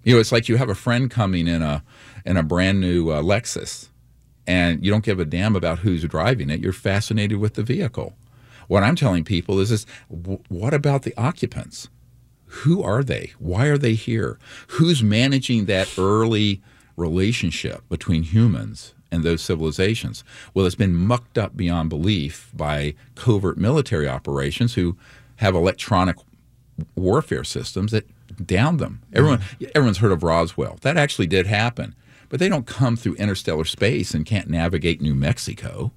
[0.03, 1.83] You know, it's like you have a friend coming in a
[2.25, 3.89] in a brand new uh, Lexus,
[4.47, 6.59] and you don't give a damn about who's driving it.
[6.59, 8.13] You're fascinated with the vehicle.
[8.67, 11.89] What I'm telling people is, is w- what about the occupants?
[12.45, 13.33] Who are they?
[13.39, 14.37] Why are they here?
[14.67, 16.61] Who's managing that early
[16.95, 20.23] relationship between humans and those civilizations?
[20.53, 24.97] Well, it's been mucked up beyond belief by covert military operations who
[25.37, 26.17] have electronic
[26.95, 28.07] warfare systems that
[28.45, 29.01] down them.
[29.13, 29.41] Everyone,
[29.75, 30.77] everyone's heard of Roswell.
[30.81, 31.95] That actually did happen,
[32.33, 35.91] but they don't come through interstellar space and can't navigate New Mexico.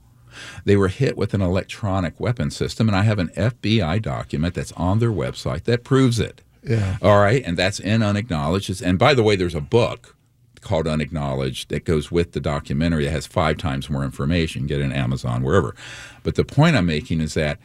[0.67, 4.73] They were hit with an electronic weapon system, and I have an FBI document that's
[4.73, 6.43] on their website that proves it.
[6.63, 6.99] Yeah.
[7.01, 8.83] All right, and that's in Unacknowledged.
[8.83, 10.15] And by the way, there's a book
[10.61, 14.67] called Unacknowledged that goes with the documentary that has five times more information.
[14.67, 15.75] Get it on Amazon, wherever.
[16.23, 17.59] But the point I'm making is that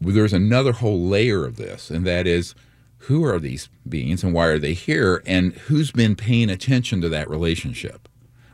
[0.00, 2.54] there's another whole layer of this, and that is
[3.02, 7.08] who are these beings and why are they here, and who's been paying attention to
[7.08, 8.08] that relationship?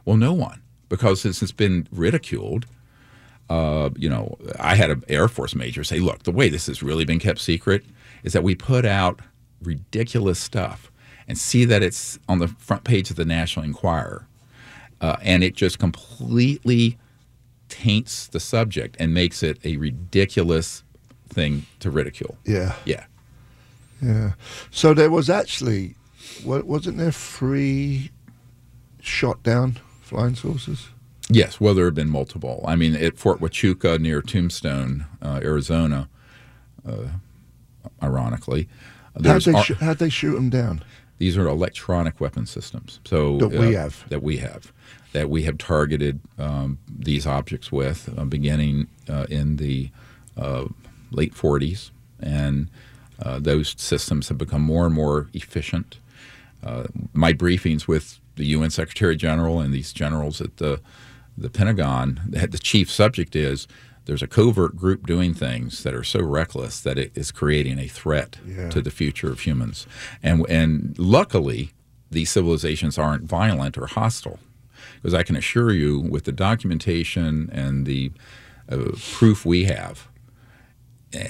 [0.05, 2.67] Well, no one, because since it's been ridiculed.
[3.51, 6.83] Uh, you know, I had an Air Force major say, "Look, the way this has
[6.83, 7.85] really been kept secret
[8.23, 9.21] is that we put out
[9.63, 10.91] ridiculous stuff
[11.29, 14.27] and see that it's on the front page of the National Enquirer,
[15.01, 16.97] uh, and it just completely
[17.69, 20.83] taints the subject and makes it a ridiculous
[21.29, 22.39] thing to ridicule.
[22.45, 22.75] Yeah.
[22.85, 23.05] Yeah.
[24.05, 24.33] Yeah.
[24.71, 25.97] So there was actually,
[26.45, 28.11] wasn't there three
[29.01, 30.89] shot down flying saucers?
[31.31, 32.63] Yes, well, there have been multiple.
[32.67, 36.09] I mean, at Fort Huachuca near Tombstone, uh, Arizona,
[36.87, 37.09] uh,
[38.03, 38.69] ironically,
[39.25, 40.85] How'd they, ar- how'd they shoot them down?
[41.19, 42.99] these are electronic weapon systems.
[43.05, 44.09] So That we uh, have.
[44.11, 44.73] that we have
[45.13, 49.89] that we have targeted um, these objects with, uh, beginning uh, in the
[50.37, 50.65] uh,
[51.13, 52.69] late 40s, and
[53.25, 55.99] uh, those systems have become more and more efficient.
[56.63, 60.81] Uh, my briefings with the UN Secretary General and these generals at the
[61.37, 63.67] the Pentagon, the the chief subject is
[64.07, 67.89] there's a covert group doing things that are so reckless that it is creating a
[67.89, 68.69] threat Yeah.
[68.71, 69.87] to the future of humans.
[70.23, 71.71] And and luckily,
[72.11, 74.39] these civilizations aren't violent or hostile,
[74.97, 78.13] because I can assure you, with the documentation and the
[78.71, 80.09] uh, proof we have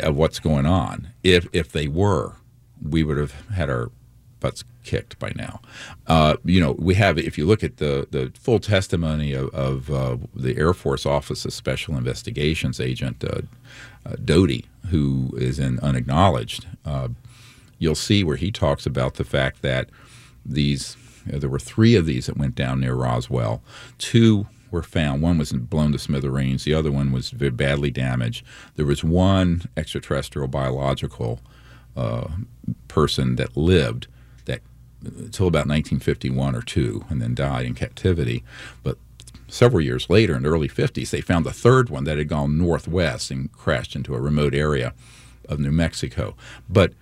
[0.00, 2.34] of what's going on, if if they were,
[2.82, 3.90] we would have had our
[4.40, 5.60] butts kicked by now.
[6.06, 9.90] Uh, you know, we have if you look at the the full testimony of, of
[9.90, 13.42] uh, the Air Force Office of Special Investigations agent uh,
[14.06, 16.66] uh, Doty, who is in unacknowledged.
[16.84, 17.08] Uh,
[17.78, 19.88] you'll see where he talks about the fact that
[20.44, 20.96] these
[21.32, 23.62] uh, there were three of these that went down near Roswell.
[23.98, 25.22] Two were found.
[25.22, 26.64] One was blown to smithereens.
[26.64, 28.44] The other one was very badly damaged.
[28.76, 31.40] There was one extraterrestrial biological
[31.96, 32.28] uh,
[32.88, 34.08] person that lived
[34.44, 34.60] that
[35.02, 38.44] until about 1951 or two, and then died in captivity.
[38.82, 38.98] But
[39.48, 42.58] several years later, in the early 50s, they found the third one that had gone
[42.58, 44.92] northwest and crashed into a remote area
[45.48, 46.34] of New Mexico.
[46.68, 46.92] But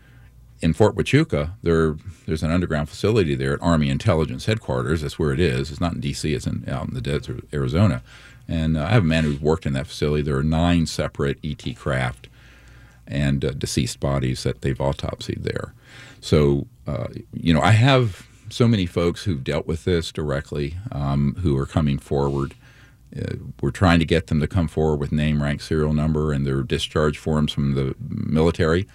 [0.62, 1.96] in Fort Huachuca, there
[2.27, 5.03] there's an underground facility there at Army Intelligence Headquarters.
[5.03, 5.70] That's where it is.
[5.70, 6.33] It's not in D.C.
[6.33, 8.03] It's in, out in the desert, of Arizona.
[8.48, 10.22] And uh, I have a man who's worked in that facility.
[10.22, 12.29] There are nine separate ET craft
[13.07, 15.75] and uh, deceased bodies that they've autopsied there.
[16.20, 21.35] So, uh, you know, I have so many folks who've dealt with this directly um,
[21.40, 22.55] who are coming forward.
[23.16, 26.46] Uh, we're trying to get them to come forward with name, rank, serial number, and
[26.46, 28.87] their discharge forms from the military.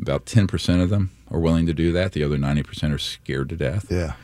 [0.00, 2.12] About 10% of them are willing to do that.
[2.12, 3.86] The other 90% are scared to death.
[3.90, 4.14] Yeah.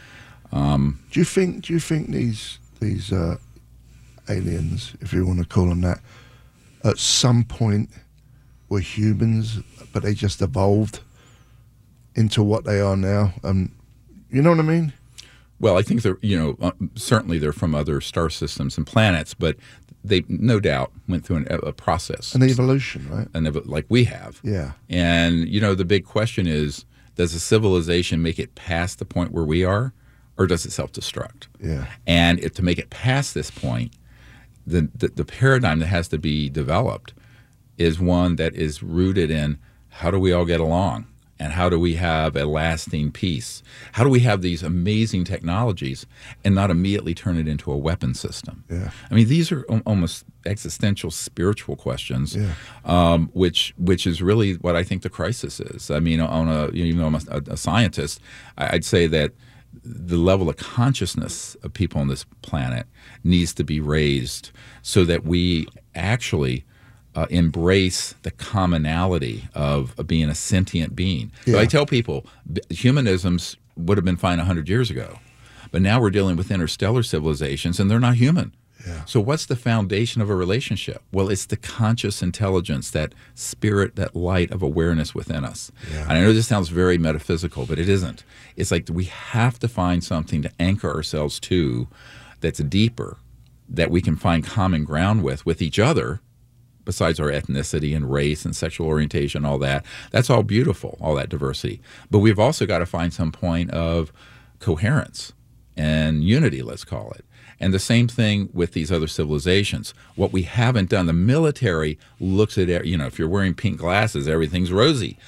[0.53, 1.65] Um, do you think?
[1.65, 3.37] Do you think these these uh,
[4.29, 6.01] aliens, if you want to call them that,
[6.85, 7.89] at some point
[8.69, 9.59] were humans,
[9.93, 11.01] but they just evolved
[12.15, 13.33] into what they are now?
[13.43, 13.73] Um,
[14.31, 14.93] you know what I mean?
[15.61, 19.35] Well, I think they're, you know, uh, certainly they're from other star systems and planets,
[19.35, 19.57] but
[20.05, 23.27] they no doubt went through an, a process, An evolution, right?
[23.35, 24.41] and ev- like we have.
[24.45, 24.73] Yeah.
[24.91, 26.85] And you know, the big question is,
[27.17, 29.93] does a civilization make it past the point where we are,
[30.37, 31.47] or does it self-destruct?
[31.61, 31.87] Yeah.
[32.07, 33.93] And if to make it past this point,
[34.67, 37.15] the, the the paradigm that has to be developed
[37.79, 41.07] is one that is rooted in how do we all get along?
[41.39, 43.63] And how do we have a lasting peace?
[43.93, 46.07] How do we have these amazing technologies
[46.45, 48.63] and not immediately turn it into a weapon system?
[48.71, 48.91] Yeah.
[49.11, 52.55] I mean, these are al- almost existential, spiritual questions, Yeah.
[52.85, 55.91] um, which which is really what I think the crisis is.
[55.91, 57.15] I mean, on a you know, even though I'm
[57.49, 58.21] a, a scientist,
[58.57, 59.33] I- I'd say that
[59.83, 62.87] the level of consciousness of people on this planet
[63.25, 65.67] needs to be raised so that we
[65.97, 66.65] actually
[67.15, 71.31] uh, embrace the commonality of, of being a sentient being.
[71.47, 75.19] So I tell people b- humanisms would have been fine 100 years ago,
[75.71, 78.55] but now we're dealing with interstellar civilizations and they're not human.
[78.87, 79.05] Yeah.
[79.07, 81.03] So, what's the foundation of a relationship?
[81.11, 85.73] Well, it's the conscious intelligence, that spirit, that light of awareness within us.
[85.91, 86.03] Yeah.
[86.03, 88.25] And I know this sounds very metaphysical, but it isn't.
[88.57, 91.89] It's like we have to find something to anchor ourselves to
[92.41, 93.17] that's deeper,
[93.69, 96.21] that we can find common ground with, with each other,
[96.85, 99.85] besides our ethnicity and race and sexual orientation, all that.
[100.11, 101.81] That's all beautiful, all that diversity.
[102.11, 104.13] But we've also got to find some point of
[104.61, 105.33] coherence
[105.77, 107.25] and unity, let's call it.
[107.61, 109.95] And the same thing with these other civilizations.
[110.17, 114.29] What we haven't done, the military looks at, you know, if you're wearing pink glasses,
[114.29, 115.19] everything's rosy.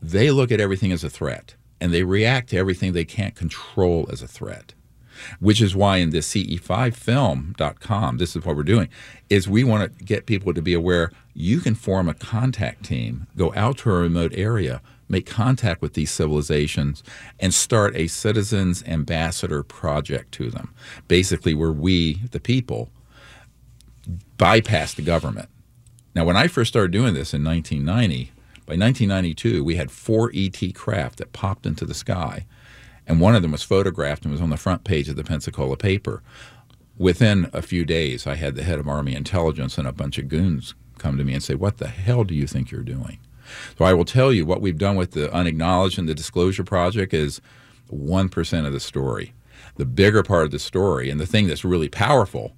[0.00, 4.08] They look at everything as a threat and they react to everything they can't control
[4.10, 4.74] as a threat
[5.40, 8.88] which is why in this ce5film.com this is what we're doing
[9.30, 13.26] is we want to get people to be aware you can form a contact team
[13.36, 17.02] go out to a remote area make contact with these civilizations
[17.38, 20.74] and start a citizens ambassador project to them.
[21.08, 22.90] Basically where we the people
[24.36, 25.48] bypass the government.
[26.14, 28.32] Now when i first started doing this in 1990
[28.66, 32.46] by 1992 we had four et craft that popped into the sky
[33.06, 35.76] and one of them was photographed and was on the front page of the Pensacola
[35.76, 36.22] paper.
[36.96, 40.28] Within a few days, I had the head of Army intelligence and a bunch of
[40.28, 43.18] goons come to me and say, What the hell do you think you're doing?
[43.78, 47.12] So I will tell you what we've done with the unacknowledged and the disclosure project
[47.12, 47.40] is
[47.92, 49.34] 1% of the story.
[49.76, 52.54] The bigger part of the story, and the thing that's really powerful,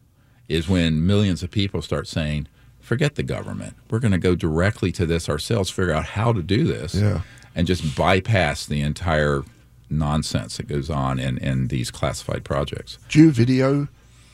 [0.48, 2.46] is when millions of people start saying,
[2.80, 3.74] Forget the government.
[3.90, 7.22] We're going to go directly to this ourselves, figure out how to do this, Yeah.
[7.54, 9.42] and just bypass the entire
[9.88, 12.98] nonsense that goes on in, in these classified projects.
[13.08, 13.88] Do you video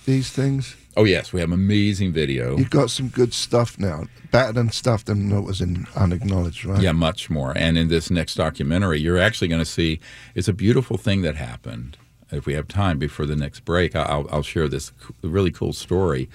[0.04, 0.76] these things?
[0.96, 2.56] Oh, yes, we have amazing video.
[2.58, 6.82] You've got some good stuff now, better than stuff than what was in unacknowledged, right?
[6.82, 7.52] Yeah, much more.
[7.56, 10.00] And in this next documentary, you're actually going to see
[10.34, 11.96] it's a beautiful thing that happened.
[12.30, 16.28] If we have time before the next break, I'll, I'll share this really cool story.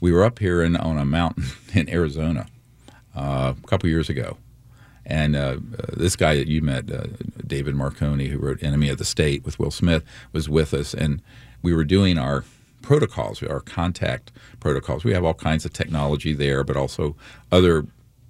[0.00, 1.44] We were up here in, on a mountain
[1.74, 2.46] in Arizona
[3.14, 4.36] uh, a couple years ago.
[5.04, 5.56] And uh,
[5.92, 7.04] this guy that you met, uh,
[7.46, 10.94] David Marconi, who wrote Enemy of the State with Will Smith, was with us.
[10.94, 11.20] And
[11.60, 12.44] we were doing our
[12.82, 15.04] protocols, our contact protocols.
[15.04, 17.16] We have all kinds of technology there, but also
[17.50, 17.86] other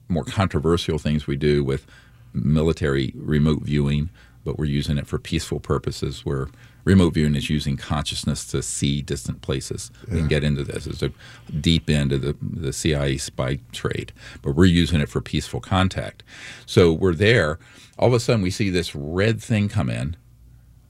[0.08, 1.86] more controversial things we do with
[2.34, 4.10] military remote viewing,
[4.44, 6.48] but we're using it for peaceful purposes where
[6.84, 9.90] remote viewing is using consciousness to see distant places.
[10.10, 10.86] We can get into this.
[10.86, 11.12] It's a
[11.60, 16.22] deep end of the, the CIA spy trade, but we're using it for peaceful contact.
[16.66, 17.58] So we're there.
[17.98, 20.16] All of a sudden, we see this red thing come in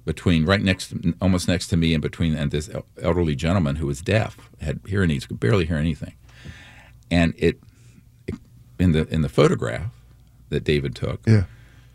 [0.05, 4.00] between right next, almost next to me, and between and this elderly gentleman who was
[4.00, 6.14] deaf, had hearing aids, could barely hear anything,
[7.11, 7.61] and it,
[8.26, 8.35] it
[8.78, 9.92] in the in the photograph
[10.48, 11.44] that David took, Yeah.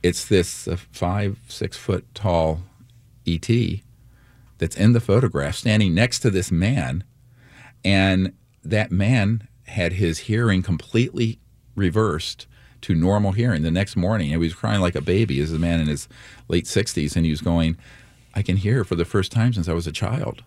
[0.03, 2.61] it's this uh, five six foot tall
[3.25, 3.49] ET
[4.57, 7.03] that's in the photograph standing next to this man,
[7.83, 11.39] and that man had his hearing completely
[11.75, 12.47] reversed
[12.81, 14.27] to normal hearing the next morning.
[14.27, 15.35] And he was crying like a baby.
[15.35, 16.07] He was a man in his
[16.47, 17.77] late 60s, and he was going,
[18.33, 20.43] I can hear for the first time since I was a child.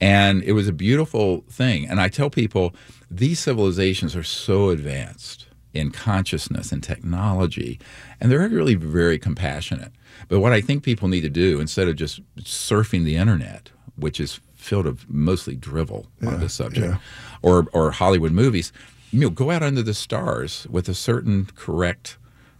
[0.00, 1.86] And it was a beautiful thing.
[1.86, 2.74] And I tell people
[3.10, 7.78] these civilizations are so advanced in consciousness and technology,
[8.20, 9.92] and they're really very compassionate.
[10.28, 14.20] But what I think people need to do, instead of just surfing the internet, which
[14.20, 16.98] is filled of mostly drivel on this subject, yeah.
[17.42, 18.72] or, or Hollywood movies,
[19.10, 22.16] you know, go out under the stars with a certain correct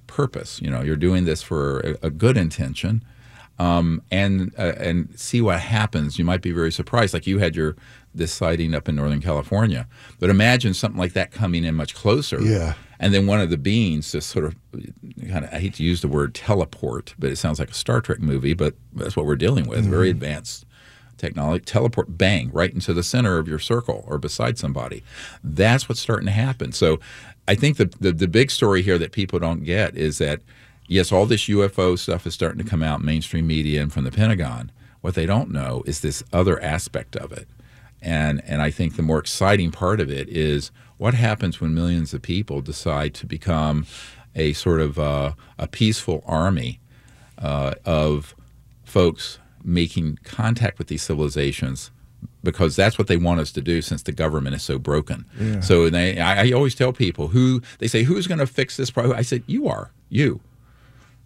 [0.07, 0.61] purpose.
[0.61, 3.05] You know, you're doing this for a, a good intention,
[3.59, 6.19] um, and uh, and see what happens.
[6.19, 7.15] You might be very surprised.
[7.15, 7.77] Like you had your
[8.15, 9.87] this sighting up in Northern California,
[10.19, 12.43] but imagine something like that coming in much closer.
[12.43, 12.75] Yeah.
[13.01, 14.55] And then one of the beings just sort of
[15.29, 18.03] kind of I hate to use the word teleport, but it sounds like a Star
[18.03, 19.85] Trek movie, but that's what we're dealing with.
[19.87, 20.19] Very mm-hmm.
[20.19, 20.67] advanced
[21.17, 25.03] technology, teleport bang right into the center of your circle or beside somebody.
[25.43, 26.73] That's what's starting to happen.
[26.73, 27.01] So
[27.49, 30.41] I think the, the the big story here that people don't get is that
[30.87, 34.11] yes, all this UFO stuff is starting to come out mainstream media and from the
[34.11, 34.71] Pentagon.
[35.01, 37.49] What they don't know is this other aspect of it.
[38.03, 40.71] And and I think the more exciting part of it is
[41.01, 43.87] what happens when millions of people decide to become
[44.35, 46.79] a sort of uh, a peaceful army
[47.39, 48.37] uh, of
[48.85, 51.91] folks making contact with these civilizations
[52.43, 55.25] because that's what they want us to do since the government is so broken.
[55.41, 55.61] Yeah.
[55.61, 58.91] So they, I, I always tell people who they say, "Who's going to fix this
[58.91, 59.93] problem?" I said, "You are.
[60.11, 60.41] You."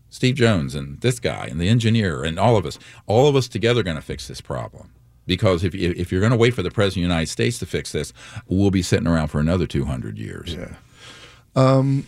[0.09, 3.49] Steve Jones and this guy and the engineer and all of us, all of us
[3.49, 4.93] together going to fix this problem.
[5.27, 7.67] Because if, if you're going to wait for the President of the United States to
[7.67, 8.13] fix this,
[8.47, 10.55] we'll be sitting around for another 200 years.
[10.55, 10.75] Yeah.
[11.57, 12.07] Um,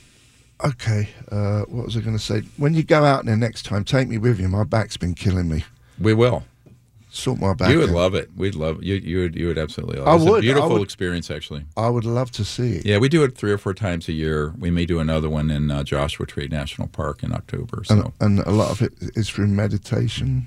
[0.65, 1.09] okay.
[1.31, 2.43] Uh, what was I going to say?
[2.57, 4.49] When you go out there next time, take me with you.
[4.49, 5.65] My back's been killing me.
[5.99, 6.45] We will.
[7.11, 7.71] Sort my back.
[7.71, 7.95] You would out.
[7.95, 8.29] love it.
[8.37, 8.97] We'd love you.
[8.97, 9.35] You would.
[9.37, 10.09] You would absolutely love.
[10.09, 10.17] I it.
[10.17, 10.83] It's would, I a beautiful would.
[10.83, 11.65] experience, actually.
[11.75, 12.85] I would love to see it.
[12.85, 14.53] Yeah, we do it three or four times a year.
[14.59, 17.85] We may do another one in uh, Joshua Tree National Park in October.
[17.85, 20.47] So, And, and a lot of it is through meditation.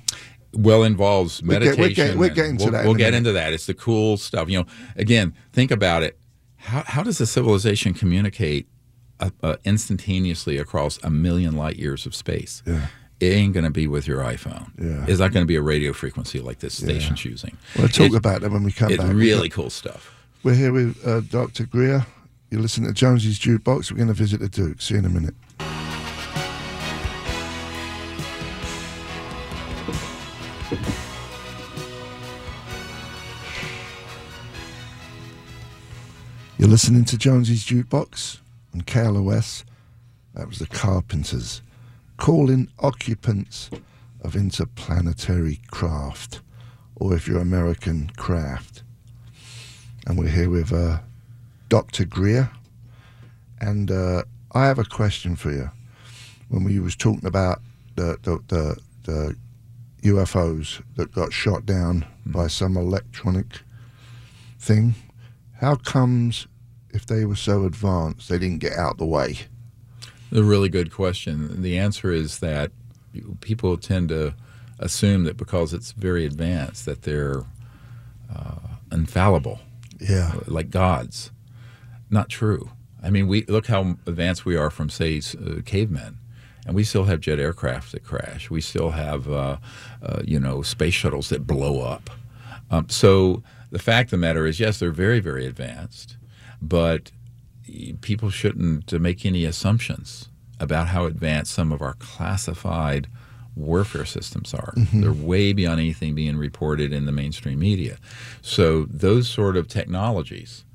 [0.53, 1.79] Well involves We're get- meditation.
[1.79, 3.17] we're get- we're and getting to we'll, that We'll get minute.
[3.17, 3.53] into that.
[3.53, 4.49] It's the cool stuff.
[4.49, 6.17] You know, again, think about it.
[6.57, 8.67] How how does a civilization communicate
[9.19, 12.63] uh, uh, instantaneously across a million light years of space?
[12.65, 12.87] Yeah.
[13.19, 14.71] It ain't going to be with your iPhone.
[14.81, 15.05] Yeah.
[15.07, 17.57] It's not going to be a radio frequency like this station's using.
[17.77, 19.13] We'll talk It- about that when we come It's back.
[19.13, 20.13] really cool stuff.
[20.43, 21.65] We're here with uh, Dr.
[21.65, 22.05] Greer.
[22.49, 23.91] You listen to Jonesy's Jukebox.
[23.91, 24.81] We're going to visit the Duke.
[24.81, 25.35] See you in a minute.
[36.59, 38.39] You're listening to Jonesy's Jukebox
[38.73, 39.63] on KLOS.
[40.33, 41.61] That was the Carpenters
[42.17, 43.69] calling occupants
[44.25, 46.41] of interplanetary craft,
[46.97, 48.83] or if you're American, craft.
[50.05, 50.99] And we're here with uh,
[51.69, 52.03] Dr.
[52.03, 52.51] Greer.
[53.61, 55.71] And uh, I have a question for you.
[56.49, 57.61] When we was talking about
[57.95, 59.35] the, the, the, the
[60.09, 63.61] UFOs that got shot down by some electronic
[64.59, 64.95] thing,
[65.59, 66.47] how comes
[66.91, 69.37] if they were so advanced they didn't get out the way?
[70.31, 71.61] A really good question.
[71.61, 72.71] The answer is that
[73.41, 74.33] people tend to
[74.79, 77.43] assume that because it's very advanced that they're
[78.33, 78.55] uh,
[78.91, 79.59] infallible,
[79.99, 80.35] Yeah.
[80.47, 81.31] like gods.
[82.09, 82.69] Not true.
[83.01, 86.17] I mean, we look how advanced we are from, say, uh, cavemen,
[86.65, 88.49] and we still have jet aircraft that crash.
[88.49, 89.57] We still have, uh,
[90.03, 92.09] uh, you know, space shuttles that blow up.
[92.69, 93.41] Um, so
[93.71, 96.17] the fact of the matter is, yes, they're very, very advanced,
[96.61, 97.11] but
[98.01, 103.07] people shouldn't make any assumptions about how advanced some of our classified
[103.55, 104.73] warfare systems are.
[104.93, 107.97] They're way beyond anything being reported in the mainstream media.
[108.41, 110.65] So those sort of technologies,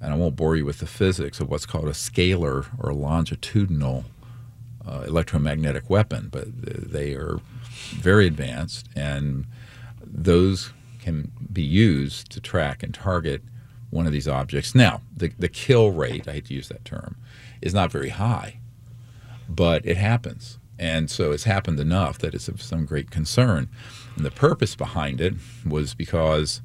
[0.00, 4.04] and I won't bore you with the physics of what's called a scalar or longitudinal
[4.86, 7.40] uh, electromagnetic weapon, but they are
[7.94, 9.46] very advanced, and
[10.04, 10.72] those
[11.06, 13.40] can be used to track and target
[13.90, 14.74] one of these objects.
[14.74, 17.16] Now, the, the kill rate, I hate to use that term,
[17.62, 18.58] is not very high,
[19.48, 20.58] but it happens.
[20.80, 23.68] And so it's happened enough that it's of some great concern.
[24.16, 25.34] And the purpose behind it
[25.64, 26.60] was because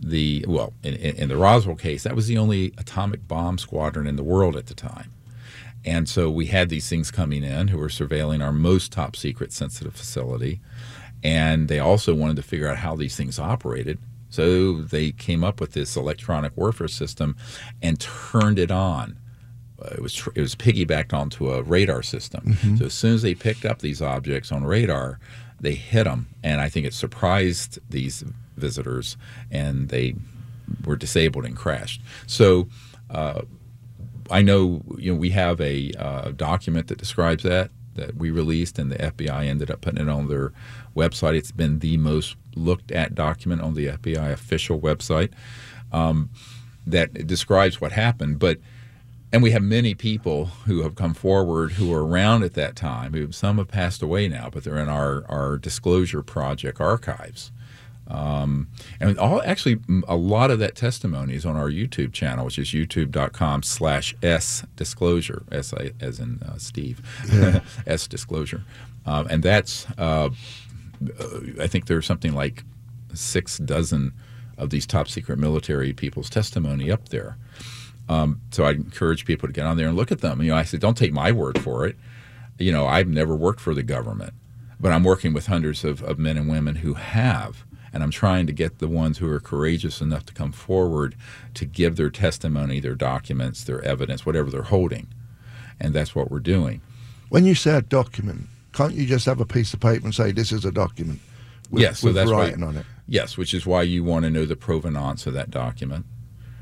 [0.00, 4.06] the, well, in, in, in the Roswell case, that was the only atomic bomb squadron
[4.06, 5.10] in the world at the time.
[5.84, 9.52] And so we had these things coming in who were surveilling our most top secret
[9.52, 10.60] sensitive facility.
[11.22, 13.98] And they also wanted to figure out how these things operated.
[14.30, 17.36] So they came up with this electronic warfare system
[17.82, 19.18] and turned it on.
[19.80, 22.56] Uh, it was tr- it was piggybacked onto a radar system.
[22.78, 25.18] So as soon as they picked up these objects on radar,
[25.60, 28.24] they hit them, and I think it surprised these
[28.56, 29.16] visitors,
[29.50, 30.14] and they
[30.84, 32.00] were disabled and crashed.
[32.26, 32.68] So
[33.10, 33.42] uh,
[34.30, 38.78] I know you know we have a uh, document that describes that that we released,
[38.78, 40.52] and the FBI ended up putting it on their
[40.96, 41.34] website.
[41.34, 45.30] It's been the most looked at document on the FBI official website
[45.92, 46.30] um,
[46.86, 48.38] that describes what happened.
[48.38, 48.58] But
[49.32, 53.12] and we have many people who have come forward who were around at that time.
[53.12, 57.52] Who some have passed away now, but they're in our our disclosure project archives.
[58.10, 58.68] Um,
[59.00, 62.68] and all actually a lot of that testimony is on our YouTube channel, which is
[62.68, 67.02] youtube.com slash s disclosure, s I- as in uh, Steve,
[67.86, 68.62] s disclosure,
[69.04, 70.30] um, and that's uh,
[71.60, 72.64] I think there's something like
[73.14, 74.12] six dozen
[74.56, 77.36] of these top secret military people's testimony up there.
[78.08, 80.42] Um, so I encourage people to get on there and look at them.
[80.42, 81.96] You know, I said, don't take my word for it.
[82.58, 84.32] You know, I've never worked for the government,
[84.80, 87.64] but I'm working with hundreds of, of men and women who have.
[87.92, 91.14] And I'm trying to get the ones who are courageous enough to come forward
[91.54, 95.08] to give their testimony, their documents, their evidence, whatever they're holding.
[95.80, 96.80] And that's what we're doing.
[97.28, 98.48] When you say a document,
[98.78, 101.18] can't you just have a piece of paper and say this is a document?
[101.70, 102.86] With, Yes, so with that's why- writing on it.
[103.06, 106.06] Yes, which is why you want to know the provenance of that document.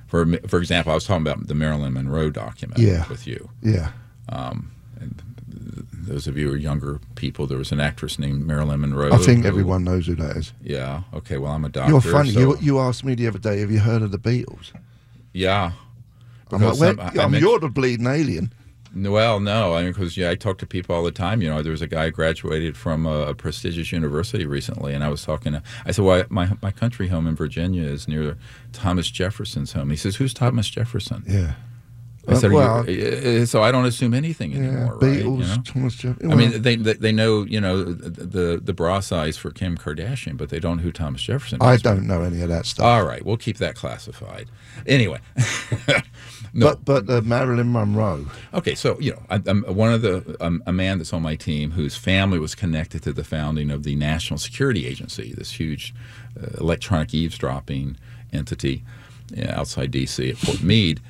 [0.06, 3.04] For for example, I was talking about the Marilyn Monroe document Yeah.
[3.08, 3.50] with you.
[3.62, 3.90] Yeah.
[4.28, 4.70] Um,
[5.92, 9.12] those of you who are younger people, there was an actress named Marilyn Monroe.
[9.12, 10.52] I think who- everyone knows who that is.
[10.62, 11.02] Yeah.
[11.12, 11.36] Okay.
[11.38, 11.90] Well, I'm a doctor.
[11.92, 12.30] You're funny.
[12.30, 14.72] so- You you asked me the other day, have you heard of the Beatles?
[15.32, 15.72] yeah.
[16.52, 18.52] I'm like, some- I- I'm- you're the bleeding alien.
[18.96, 21.42] Well, no, I mean, because yeah, I talk to people all the time.
[21.42, 25.08] You know, there was a guy graduated from a, a prestigious university recently, and I
[25.08, 25.62] was talking to.
[25.84, 28.38] I said, "Well, my my country home in Virginia is near
[28.72, 31.54] Thomas Jefferson's home." He says, "Who's Thomas Jefferson?" Yeah.
[32.28, 34.58] I said, well, you-" uh, so I don't assume anything yeah.
[34.58, 35.18] anymore, right?
[35.18, 35.56] You know?
[35.64, 36.32] Thomas Jefferson.
[36.32, 40.36] I mean, they, they they know you know the the, bra size for Kim Kardashian,
[40.36, 41.66] but they don't know who Thomas Jefferson is.
[41.66, 42.84] I don't know any of that stuff.
[42.84, 44.48] All right, we'll keep that classified.
[44.86, 45.20] Anyway,
[46.52, 48.26] no, But but uh, Marilyn Monroe.
[48.54, 51.36] Okay, so you know, I, I'm one of the um, a man that's on my
[51.36, 55.94] team whose family was connected to the founding of the National Security Agency, this huge
[56.40, 57.96] uh, electronic eavesdropping
[58.32, 58.84] entity
[59.48, 60.30] outside D.C.
[60.30, 61.00] at Fort Meade.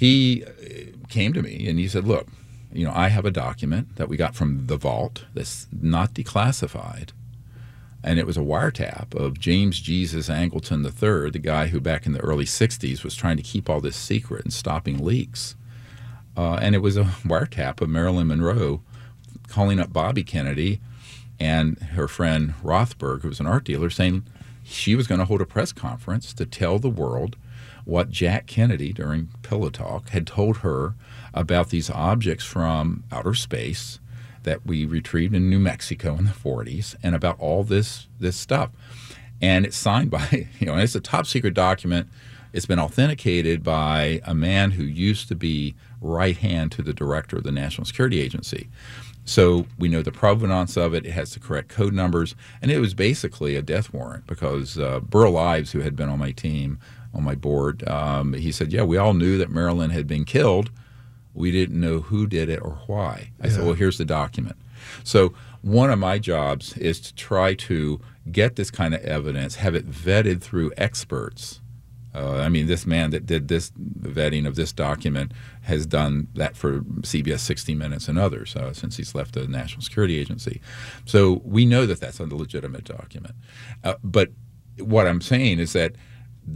[0.00, 2.26] He uh, came to me and he said, "Look,
[2.72, 7.10] you know, I have a document that we got from the vault that's not declassified."
[8.02, 12.12] And it was a wiretap of James Jesus Angleton III, the guy who back in
[12.12, 15.54] the early 60s was trying to keep all this secret and stopping leaks.
[16.34, 18.80] Uh, and it was a wiretap of Marilyn Monroe
[19.48, 20.80] calling up Bobby Kennedy
[21.38, 24.22] and her friend Rothberg, who was an art dealer, saying
[24.64, 27.36] she was going to hold a press conference to tell the world
[27.84, 30.94] what Jack Kennedy during Pillow Talk had told her
[31.34, 34.00] about these objects from outer space
[34.42, 38.70] that we retrieved in New Mexico in the 40s and about all this this stuff.
[39.40, 42.08] And it's signed by, you know, it's a top secret document.
[42.52, 47.36] It's been authenticated by a man who used to be right hand to the director
[47.36, 48.68] of the National Security Agency.
[49.24, 51.06] So we know the provenance of it.
[51.06, 54.98] It has the correct code numbers, and it was basically a death warrant because uh,
[54.98, 56.80] Burl Ives, who had been on my team,
[57.12, 60.70] on my board, um, he said, "Yeah, we all knew that Marilyn had been killed.
[61.34, 64.56] We didn't know who did it or why." I said, "Well, here's the document."
[65.04, 68.00] So one of my jobs is to try to
[68.30, 71.60] get this kind of evidence, have it vetted through experts.
[72.12, 75.32] Uh, I mean, this man that did this vetting of this document
[75.62, 79.82] has done that for CBS 60 Minutes and others uh, since he's left the National
[79.82, 80.60] Security Agency.
[81.04, 83.36] So we know that that's a legitimate document.
[83.84, 84.30] Uh, but
[84.78, 85.94] what I'm saying is that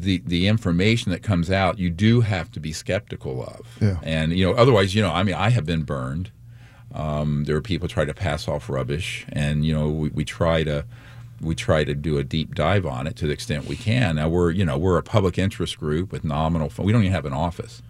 [0.00, 3.66] the the information that comes out, you do have to be skeptical of.
[3.80, 3.98] Yeah.
[4.02, 6.30] And you know, otherwise, you know, I mean, I have been burned.
[6.94, 10.62] Um, there are people try to pass off rubbish, and you know, we, we try
[10.64, 10.84] to
[11.40, 14.16] we try to do a deep dive on it to the extent we can.
[14.16, 16.70] Now we're you know we're a public interest group with nominal.
[16.78, 17.82] We don't even have an office.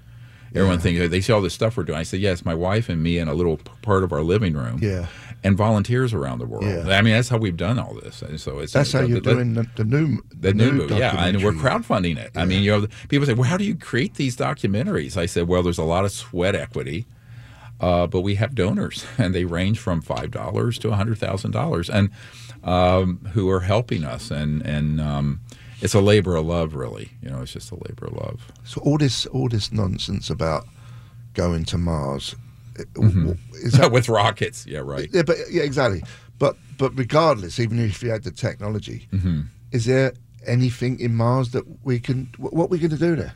[0.54, 1.98] Everyone thinks they see all this stuff we're doing.
[1.98, 4.78] I said, yes, my wife and me in a little part of our living room.
[4.80, 5.08] Yeah.
[5.46, 6.64] And volunteers around the world.
[6.64, 6.96] Yeah.
[6.96, 8.22] I mean, that's how we've done all this.
[8.22, 10.94] And so it's That's how the- you're the- doing the, the new the new movie,
[10.94, 12.30] yeah, and we're crowdfunding it.
[12.34, 15.46] I mean, you know, people say, "Well, how do you create these documentaries?" I said,
[15.46, 17.04] "Well, there's a lot of sweat equity,
[17.78, 21.90] uh, but we have donors, and they range from five dollars to hundred thousand dollars,
[21.90, 22.08] and
[22.62, 25.40] um, who are helping us, and and um,
[25.82, 27.10] it's a labor of love, really.
[27.20, 28.50] You know, it's just a labor of love.
[28.64, 30.66] So all this all this nonsense about
[31.34, 32.34] going to Mars
[32.74, 33.32] Mm-hmm.
[33.54, 35.08] is that with rockets, yeah, right.
[35.12, 36.02] Yeah, but yeah, exactly.
[36.38, 39.42] But but regardless, even if you had the technology, Mm-hmm.
[39.72, 40.12] is there
[40.46, 42.28] anything in Mars that we can?
[42.38, 43.34] What are we going to do there?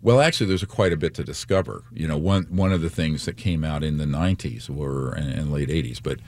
[0.00, 1.84] Well, actually, there's a quite a bit to discover.
[1.92, 5.32] You know, one one of the things that came out in the '90s were and,
[5.32, 6.18] and late '80s, but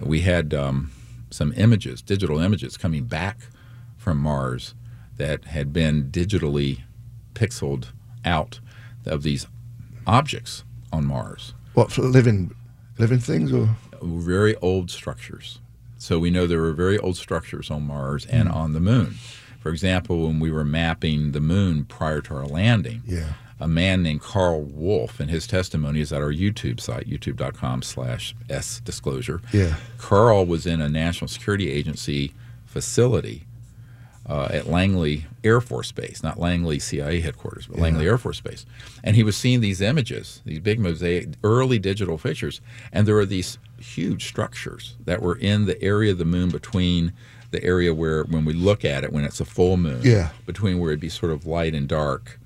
[0.00, 0.92] we had um,
[1.30, 3.38] some images, digital images, coming back
[3.96, 4.74] from Mars
[5.16, 6.80] that had been digitally
[7.34, 7.86] pixeled
[8.24, 8.60] out
[9.06, 9.46] of these
[10.06, 12.54] objects on Mars, What living
[12.98, 13.68] living things or?
[14.02, 15.58] very old structures.
[15.98, 18.54] So we know there were very old structures on Mars and Hmm.
[18.54, 19.14] on the Moon.
[19.60, 23.32] For example, when we were mapping the Moon prior to our landing, Yeah.
[23.58, 28.34] a man named Karl Wolfe, and his testimony is at our YouTube site, youtube.com slash
[28.50, 29.40] S disclosure.
[29.52, 29.76] Yeah.
[29.96, 32.34] Karl was in a National Security Agency
[32.66, 33.44] facility
[34.26, 38.64] uh, at Langley Air Force Base, not Langley CIA headquarters, but Langley Air Force Base.
[39.02, 42.60] And he was seeing these images, these big mosaic, early digital pictures,
[42.92, 47.12] and there were these huge structures that were in the area of the moon between
[47.50, 50.30] the area where, when we look at it, when it's a full moon, Yeah.
[50.46, 52.40] between where it'd be sort of light and dark,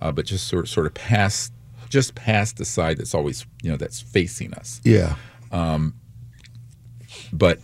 [0.00, 1.52] uh, but just sort sort of past,
[1.88, 5.16] just past the side that's always, you know, that's facing us Yeah.
[5.50, 5.94] Um,
[7.32, 7.58] but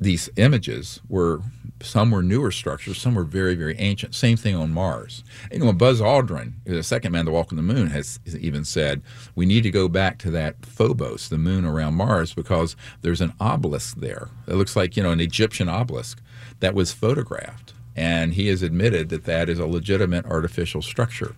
[0.00, 1.40] these images were
[1.82, 4.14] some were newer structures, some were very, very ancient.
[4.14, 5.24] Same thing on Mars.
[5.52, 9.02] You know, Buzz Aldrin, the second man to walk on the moon, has even said
[9.34, 13.32] we need to go back to that Phobos, the moon around Mars, because there's an
[13.40, 14.28] obelisk there.
[14.46, 16.20] It looks like you know an Egyptian obelisk
[16.60, 21.34] that was photographed, and he has admitted that that is a legitimate artificial structure.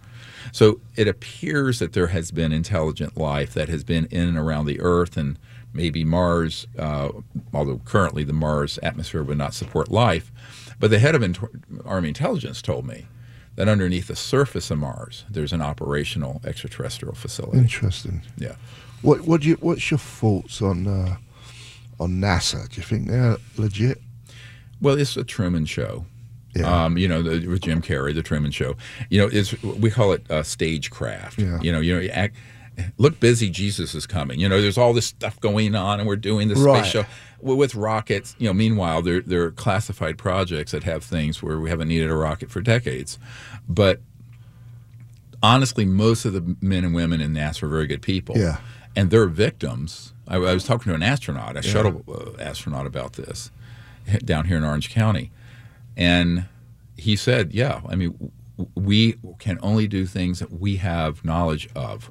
[0.52, 4.66] So it appears that there has been intelligent life that has been in and around
[4.66, 5.38] the Earth and
[5.76, 7.10] maybe Mars, uh,
[7.52, 10.32] although currently the Mars atmosphere would not support life.
[10.80, 11.48] But the head of
[11.84, 13.06] Army intelligence told me
[13.54, 17.58] that underneath the surface of Mars, there's an operational extraterrestrial facility.
[17.58, 18.22] Interesting.
[18.36, 18.56] Yeah.
[19.02, 21.16] What what do you what's your thoughts on uh,
[22.00, 22.68] on NASA?
[22.68, 24.00] Do you think they're legit?
[24.80, 26.04] Well, it's a Truman Show.
[26.54, 26.84] Yeah.
[26.84, 28.76] Um, you know, the, with Jim Carrey, the Truman Show.
[29.10, 31.38] You know, is we call it uh, stagecraft.
[31.38, 31.58] Yeah.
[31.60, 32.36] You know, you know, you act,
[32.98, 34.38] look busy, Jesus is coming.
[34.40, 36.80] You know, there's all this stuff going on, and we're doing this Right.
[36.84, 37.04] space show
[37.40, 38.34] with, rockets.
[38.38, 42.10] You know, meanwhile, there there are classified projects that have things where we haven't needed
[42.10, 43.18] a rocket for decades,
[43.68, 44.00] but
[45.42, 48.36] honestly, most of the men and women in NASA are very good people.
[48.36, 48.58] Yeah.
[48.94, 50.12] And they're victims.
[50.26, 53.50] I, I was talking to an astronaut, a shuttle uh, astronaut, about this
[54.24, 55.30] down here in Orange County,
[55.96, 56.46] and
[56.96, 58.12] he said, "Yeah, I mean,
[58.56, 62.10] w- we can only do things that we have knowledge of."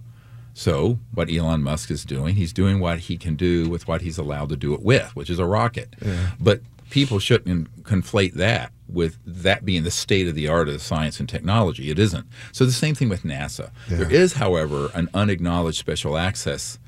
[0.58, 4.18] So, what Elon Musk is doing, he's doing what he can do with what he's
[4.18, 5.94] allowed to do it with, which is a rocket.
[6.40, 10.80] But people shouldn't conflate that with that being the state of the art of the
[10.80, 11.90] science and technology.
[11.92, 12.26] It isn't.
[12.54, 13.72] So, the same thing with NASA.
[13.90, 16.80] There is, however, an unacknowledged special access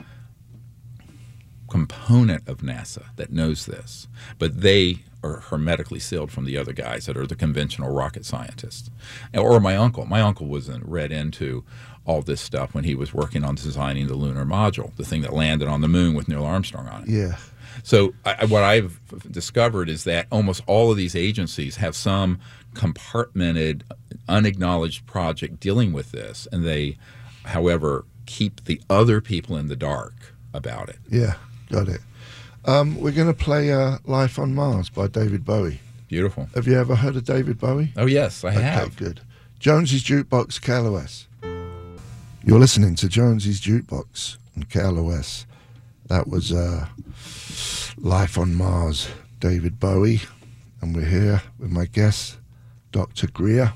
[1.69, 4.07] component of NASA that knows this,
[4.39, 8.89] but they are hermetically sealed from the other guys that are the conventional rocket scientists.
[9.33, 10.05] Or my uncle.
[10.05, 11.65] My uncle was in- read into
[12.07, 15.33] all this stuff when he was working on designing the lunar module, the thing that
[15.33, 17.09] landed on the moon with Neil Armstrong on it.
[17.09, 17.37] Yeah.
[17.83, 18.99] So I, what I've
[19.31, 22.39] discovered is that almost all of these agencies have some
[22.73, 23.81] compartmented,
[24.27, 26.97] unacknowledged project dealing with this, and they,
[27.45, 30.13] however, keep the other people in the dark
[30.53, 30.97] about it.
[31.09, 31.35] Yeah.
[31.69, 32.01] Got it.
[32.65, 35.79] Um, we're going to play uh, "Life on Mars" by David Bowie.
[36.07, 36.49] Beautiful.
[36.55, 37.93] Have you ever heard of David Bowie?
[37.95, 38.95] Oh yes, I Okay, have.
[38.97, 39.21] good.
[39.59, 41.26] Jonesy's Jukebox, KLOS.
[42.47, 45.45] You're listening to Jonesy's Jukebox on KLOS.
[46.05, 46.85] That was uh,
[47.97, 49.09] Life on Mars,
[49.41, 50.21] David Bowie.
[50.79, 52.37] And we're here with my guest,
[52.93, 53.27] Dr.
[53.27, 53.73] Greer.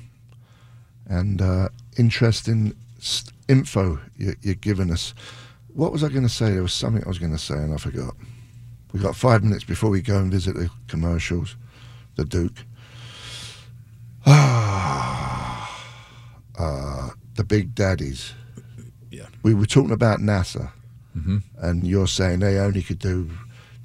[1.06, 1.68] And uh,
[1.98, 5.12] interesting st- info you, you're giving us.
[5.74, 6.52] What was I going to say?
[6.52, 8.14] There was something I was going to say and I forgot.
[8.94, 11.56] We've got five minutes before we go and visit the commercials,
[12.16, 12.64] the Duke.
[14.24, 15.80] Ah,
[16.58, 18.34] uh, the big daddies.
[19.42, 20.70] We were talking about NASA,
[21.58, 23.30] and you're saying they only could do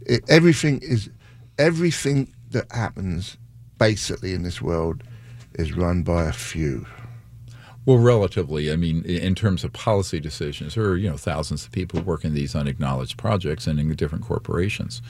[0.06, 0.80] it, everything.
[0.82, 1.10] Is
[1.58, 3.38] everything that happens
[3.78, 5.04] basically in this world
[5.56, 6.86] is run by a few.
[7.86, 8.72] Well, relatively.
[8.72, 12.34] I mean, in terms of policy decisions, there are you know thousands of people working
[12.34, 15.02] these unacknowledged projects and in different corporations.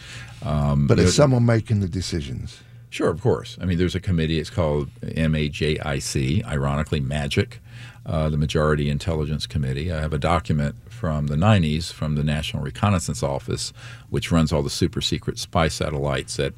[0.43, 2.59] Um, But know, someone making the decisions.
[2.89, 3.57] Sure, of course.
[3.59, 4.39] I mean, there's a committee.
[4.39, 7.59] It's called MAJIC, ironically, MAGIC,
[8.07, 9.91] uh, the Majority Intelligence Committee.
[9.91, 13.73] I have a document from the 90s from the National Reconnaissance Office,
[14.09, 16.53] which runs all the super secret spy satellites that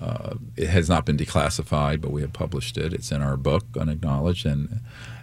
[0.00, 2.92] uh, it has not been declassified, but we have published it.
[2.92, 4.80] It's in our book, Unacknowledged, and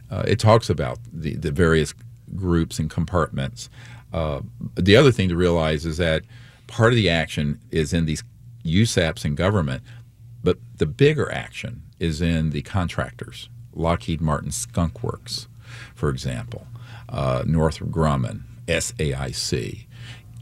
[0.10, 1.94] uh, it talks about the, the various
[2.36, 3.70] groups and compartments.
[4.14, 4.42] Uh,
[4.76, 6.24] the other thing to realize is that
[6.68, 8.24] part of the action is in these
[8.64, 9.84] USAPs in government,
[10.44, 15.48] but the bigger action is in the contractors, Lockheed Martin Skunk Works,
[15.96, 16.68] for example,
[17.10, 19.86] uh, Northrop Grumman, SAIC,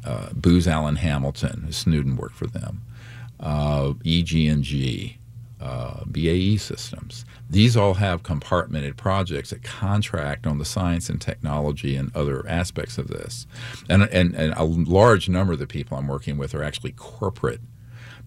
[0.06, 2.82] uh, Booz Allen Hamilton, Snowden worked for them,
[3.40, 5.18] uh, EG&G,
[5.62, 7.26] uh, BAE Systems.
[7.50, 12.98] These all have compartmented projects that contract on the science and technology and other aspects
[12.98, 13.46] of this.
[13.90, 17.62] And, and, and a large number of the people I'm working with are actually corporate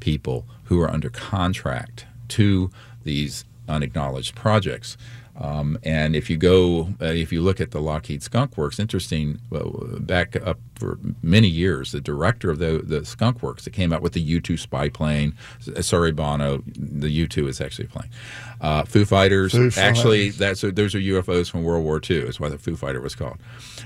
[0.00, 2.70] people who are under contract to
[3.04, 4.96] these unacknowledged projects.
[5.34, 9.40] Um, and if you go, uh, if you look at the Lockheed Skunk Works, interesting,
[9.48, 9.70] well,
[10.00, 14.02] back up for many years, the director of the, the Skunk Works that came out
[14.02, 15.34] with the U 2 spy plane,
[15.74, 18.10] s- sorry, Bono, the U 2 is actually a plane.
[18.60, 20.62] Uh, Foo Fighters, Foo actually, Fighters.
[20.62, 23.38] that's those are UFOs from World War II, is why the Foo Fighter was called.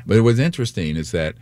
[0.05, 1.36] But what's interesting is that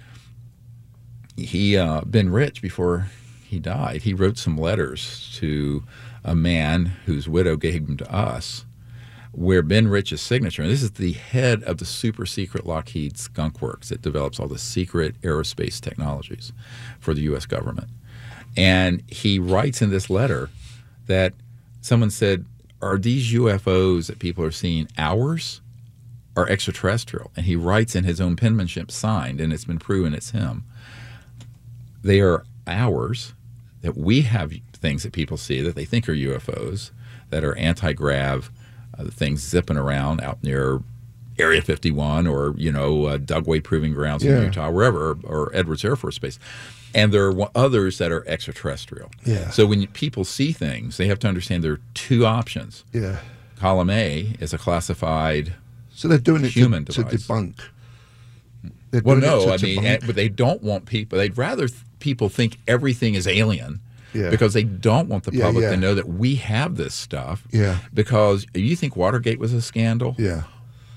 [1.37, 3.09] he uh, Ben Rich before
[3.43, 4.03] he died.
[4.03, 5.83] He wrote some letters to
[6.25, 8.64] a man whose widow gave him to us,
[9.37, 10.63] where Ben Rich's signature.
[10.63, 14.49] And this is the head of the super secret Lockheed Skunk Works that develops all
[14.49, 16.53] the secret aerospace technologies
[17.01, 17.47] for the U.S.
[17.47, 17.89] government.
[18.57, 20.51] And he writes in this letter
[21.07, 21.35] that
[21.81, 22.47] someone said,
[22.81, 25.61] "Are these UFOs that people are seeing ours?"
[26.37, 30.33] Or extraterrestrial, and he writes in his own penmanship, signed, and it's been proven it's
[30.33, 30.65] him
[32.05, 33.35] they are ours
[33.81, 36.91] that we have things that people see that they think are UFOs
[37.31, 38.51] that are anti-grav
[38.99, 40.81] uh, things zipping around out near
[41.39, 44.39] Area 51 or you know uh, Dugway Proving Grounds Yeah.
[44.39, 46.39] in Utah, wherever, or, or Edwards Air Force Base.
[46.95, 49.11] And there are others that are extraterrestrial.
[49.25, 49.51] Yeah.
[49.51, 52.85] So when you, people see things, they have to understand there are two options.
[52.93, 53.19] Yeah.
[53.59, 55.55] Column A is a classified.
[55.93, 57.59] So they're doing it Human to, to debunk.
[58.93, 59.85] They're Well, no, I mean, debunk.
[59.85, 61.19] eh, but they don't want people.
[61.19, 63.81] They'd rather th- people think everything is alien.
[64.15, 64.31] Yeah.
[64.31, 65.71] Because they don't want the Yeah, public yeah.
[65.71, 67.47] to know that we have this stuff.
[67.51, 67.79] Yeah.
[67.93, 70.15] Because you think Watergate was a scandal?
[70.19, 70.45] yeah.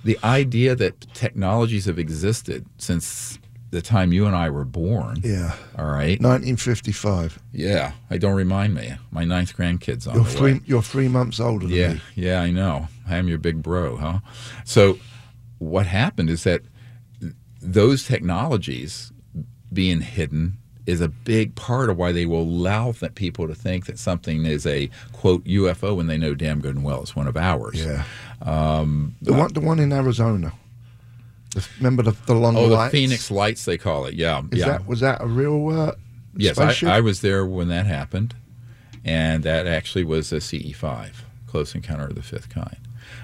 [0.03, 3.39] the idea that technologies have existed since
[3.71, 5.19] the time you and I were born.
[5.21, 5.51] Yeah.
[5.77, 6.21] All right.
[6.21, 7.39] 1955.
[7.51, 7.91] Yeah.
[8.09, 8.93] I don't remind me.
[9.11, 10.53] My ninth grandkid's on You're the three.
[10.53, 10.61] way.
[10.65, 11.93] You're three months older than Yeah.
[11.95, 12.01] me.
[12.15, 12.39] Yeah.
[12.41, 12.87] I know.
[13.09, 14.19] I am your big bro, huh?
[14.63, 14.97] So,
[15.57, 16.61] what happened is that
[17.61, 19.11] those technologies
[19.73, 20.57] being hidden
[20.87, 24.45] is a big part of why they will allow th- people to think that something
[24.45, 27.85] is a quote UFO when they know damn good and well it's one of ours.
[27.85, 28.03] Yeah.
[28.41, 29.53] Um, the one.
[29.53, 30.53] The one in Arizona.
[31.53, 32.91] The, remember the, the long Oh, lights?
[32.91, 34.15] the Phoenix Lights, they call it.
[34.15, 34.41] Yeah.
[34.51, 34.65] Is yeah.
[34.67, 35.69] that was that a real?
[35.69, 35.91] Uh,
[36.39, 36.97] Yes, I.
[36.97, 38.35] I was there when that happened,
[39.03, 41.09] and that actually was a CE5,
[41.47, 42.77] Close Encounter of the Fifth Kind,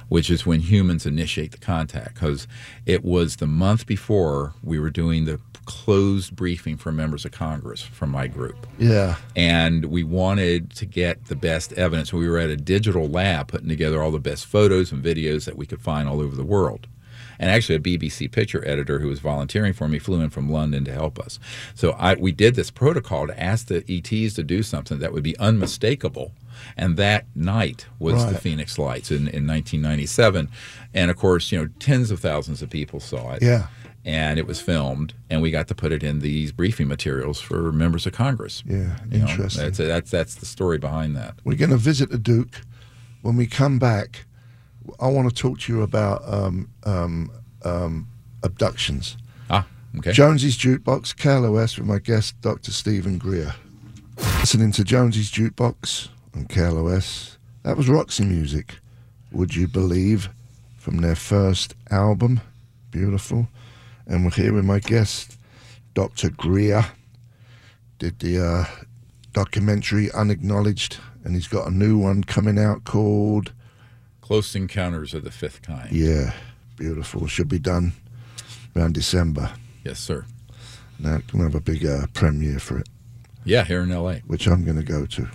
[0.09, 2.15] which is when humans initiate the contact.
[2.15, 2.47] Because
[2.85, 7.81] it was the month before we were doing the closed briefing for members of Congress
[7.81, 9.15] from my group, yeah.
[9.35, 12.11] and we wanted to get the best evidence.
[12.11, 15.57] We were at a digital lab putting together all the best photos and videos that
[15.57, 16.87] we could find all over the world.
[17.39, 20.85] And actually, a BBC picture editor who was volunteering for me flew in from London
[20.85, 21.39] to help us.
[21.73, 25.23] So I, we did this protocol to ask the ETs to do something that would
[25.23, 26.31] be unmistakable.
[26.77, 30.49] And that night was the Phoenix Lights in, in 1997.
[30.93, 33.67] And of course, you know, tens of thousands of people saw it Yeah.
[34.05, 37.71] and it was filmed, and we got to put it in these briefing materials for
[37.71, 38.63] members of Congress.
[38.67, 39.63] Yeah, You know, interesting.
[39.63, 41.35] that's that's that's the story behind that.
[41.43, 42.61] We're going to visit the Duke.
[43.21, 44.25] When we come back,
[44.99, 47.31] I want to talk to you about um, um,
[47.63, 48.07] um,
[48.43, 49.15] abductions.
[49.49, 49.65] Ah,
[49.97, 50.11] okay.
[50.11, 52.71] Jonesy's Jukebox, KLOS, with my guest, Dr.
[52.71, 53.55] Stephen Greer.
[54.41, 57.37] Listening to Jonesy's Jukebox on KLOS.
[57.63, 58.75] That was Roxy Music,
[59.31, 60.29] Would You Believe,
[60.77, 62.41] from their first album.
[62.91, 63.47] Beautiful.
[64.07, 65.37] And we're here with my guest,
[65.93, 66.29] Dr.
[66.29, 66.85] Greer.
[67.99, 68.65] Did the uh,
[69.33, 73.53] documentary Unacknowledged, and he's got a new one coming out called
[74.21, 75.91] Close Encounters of the Fifth Kind.
[75.91, 76.33] Yeah,
[76.77, 77.27] beautiful.
[77.27, 77.93] Should be done
[78.75, 79.51] around December.
[79.83, 80.25] Yes, sir.
[80.99, 82.89] Now, going to have a big uh, premiere for it.
[83.45, 84.19] Yeah, here in L.A.
[84.19, 85.29] which I'm going to go to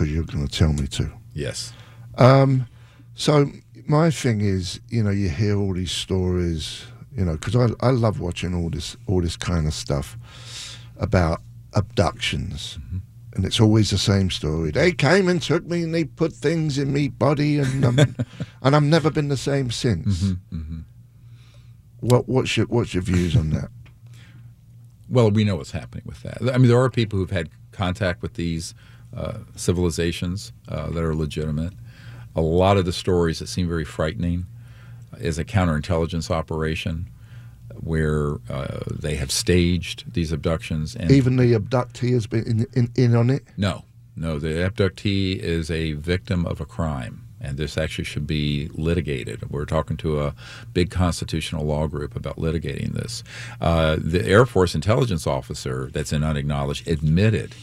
[0.00, 1.10] because you're going to tell me to.
[1.34, 1.74] Yes.
[2.16, 2.66] Um,
[3.14, 3.50] so
[3.86, 7.90] my thing is, you know, you hear all these stories, you know, because I, I
[7.90, 10.16] love watching all this all this kind of stuff
[10.98, 11.40] about
[11.74, 12.78] abductions.
[12.80, 12.96] Mm-hmm.
[13.34, 14.70] And it's always the same story.
[14.70, 17.84] They came and took me, and they put things in me body, and
[18.62, 20.22] and I've never been the same since.
[20.22, 20.80] Mm-hmm, mm-hmm.
[22.00, 23.68] What what's your what's your views on that?
[25.08, 26.38] Well, we know what's happening with that.
[26.52, 28.74] I mean, there are people who've had contact with these
[29.56, 31.72] civilizations uh, that are legitimate.
[32.36, 34.46] A lot of the stories that seem very frightening
[35.18, 37.08] is a counterintelligence operation
[37.74, 42.92] where uh, they have staged these abductions and Even the abductee has been in, in,
[42.94, 43.42] in on it.
[43.56, 43.84] No,
[44.16, 44.38] no.
[44.38, 49.50] The abductee is a victim of a crime, and this actually should be litigated.
[49.50, 50.34] We're talking to a
[50.72, 53.24] big constitutional law group about litigating this.
[53.60, 57.54] Uh, the Air Force intelligence officer that's in unacknowledged admitted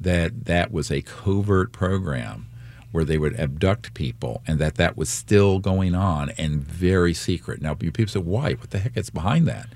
[0.00, 2.46] that that was a covert program
[2.92, 7.60] where they would abduct people and that that was still going on and very secret.
[7.60, 8.52] Now, people say, why?
[8.54, 9.68] What the heck is behind that?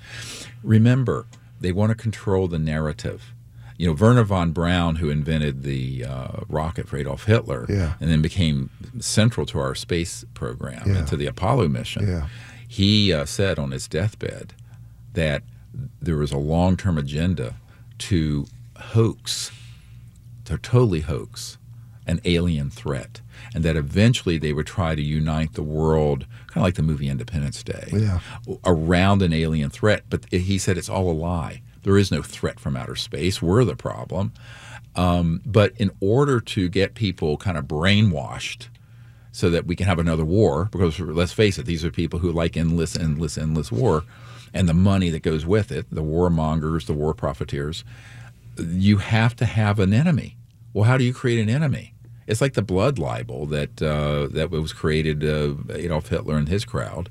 [0.63, 1.27] Remember,
[1.59, 3.33] they want to control the narrative.
[3.77, 7.93] You know, Wernher von Braun, who invented the uh, rocket for Adolf Hitler Yeah.
[7.99, 8.69] and then became
[8.99, 10.97] central to our space program Yeah.
[10.99, 12.27] and to the Apollo mission, Yeah.
[12.67, 14.53] he uh, said on his deathbed
[15.13, 15.43] that
[16.01, 17.55] there was a long term agenda
[17.99, 18.45] to
[18.77, 19.51] hoax,
[20.45, 21.57] to totally hoax
[22.07, 23.21] an alien threat,
[23.53, 27.07] and that eventually they would try to unite the world, kind of like the movie
[27.09, 28.19] Independence Day, Yeah.
[28.65, 30.03] around an alien threat.
[30.09, 31.61] But he said it's all a lie.
[31.83, 33.41] There is no threat from outer space.
[33.41, 34.33] We're the problem.
[34.95, 38.67] Um, but in order to get people kind of brainwashed
[39.31, 42.31] so that we can have another war, because let's face it, these are people who
[42.31, 44.03] like endless, endless, endless war
[44.53, 47.85] and the money that goes with it, the warmongers, the war profiteers,
[48.57, 50.37] you have to have an enemy.
[50.73, 51.93] Well, how do you create an enemy?
[52.27, 56.63] It's like the blood libel that uh, that was created uh, Adolf Hitler and his
[56.63, 57.09] crowd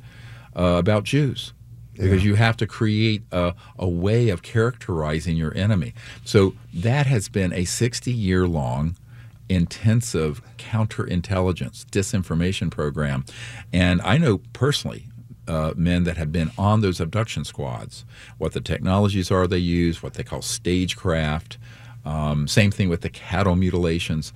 [0.56, 1.52] uh, about Jews,
[1.94, 5.92] because you have to create a, a way of characterizing your enemy.
[6.24, 8.96] So that has been a 60 year long
[9.48, 13.24] intensive counterintelligence disinformation program,
[13.72, 15.09] and I know personally
[15.50, 18.04] uh, men that have been on those abduction squads,
[18.38, 21.58] what the technologies are they use, what they call stagecraft.
[22.04, 24.32] Um, same thing with the cattle mutilations.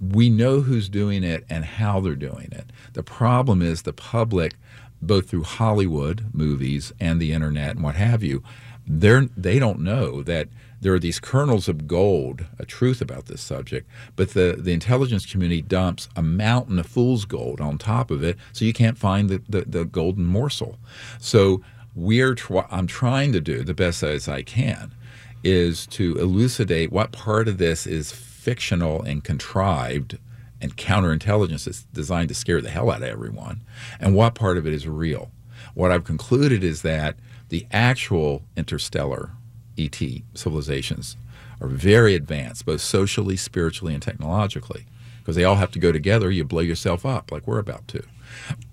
[0.00, 2.66] We know who's doing it and how they're doing it.
[2.92, 4.54] The problem is the public,
[5.02, 8.44] both through Hollywood movies and the internet and what have you,
[8.86, 10.48] they're, they don't know that
[10.84, 15.24] there are these kernels of gold, a truth about this subject, but the, the intelligence
[15.24, 19.30] community dumps a mountain of fool's gold on top of it, so you can't find
[19.30, 20.78] the, the, the golden morsel.
[21.18, 21.62] So
[21.94, 24.94] we're tr- I'm trying to do the best as I can
[25.42, 30.18] is to elucidate what part of this is fictional and contrived
[30.60, 33.62] and counterintelligence is designed to scare the hell out of everyone,
[33.98, 35.30] and what part of it is real.
[35.72, 37.16] What I've concluded is that
[37.48, 39.30] the actual interstellar
[39.78, 40.00] ET
[40.34, 41.16] civilizations
[41.60, 44.86] are very advanced, both socially, spiritually, and technologically,
[45.18, 46.30] because they all have to go together.
[46.30, 48.02] You blow yourself up like we're about to.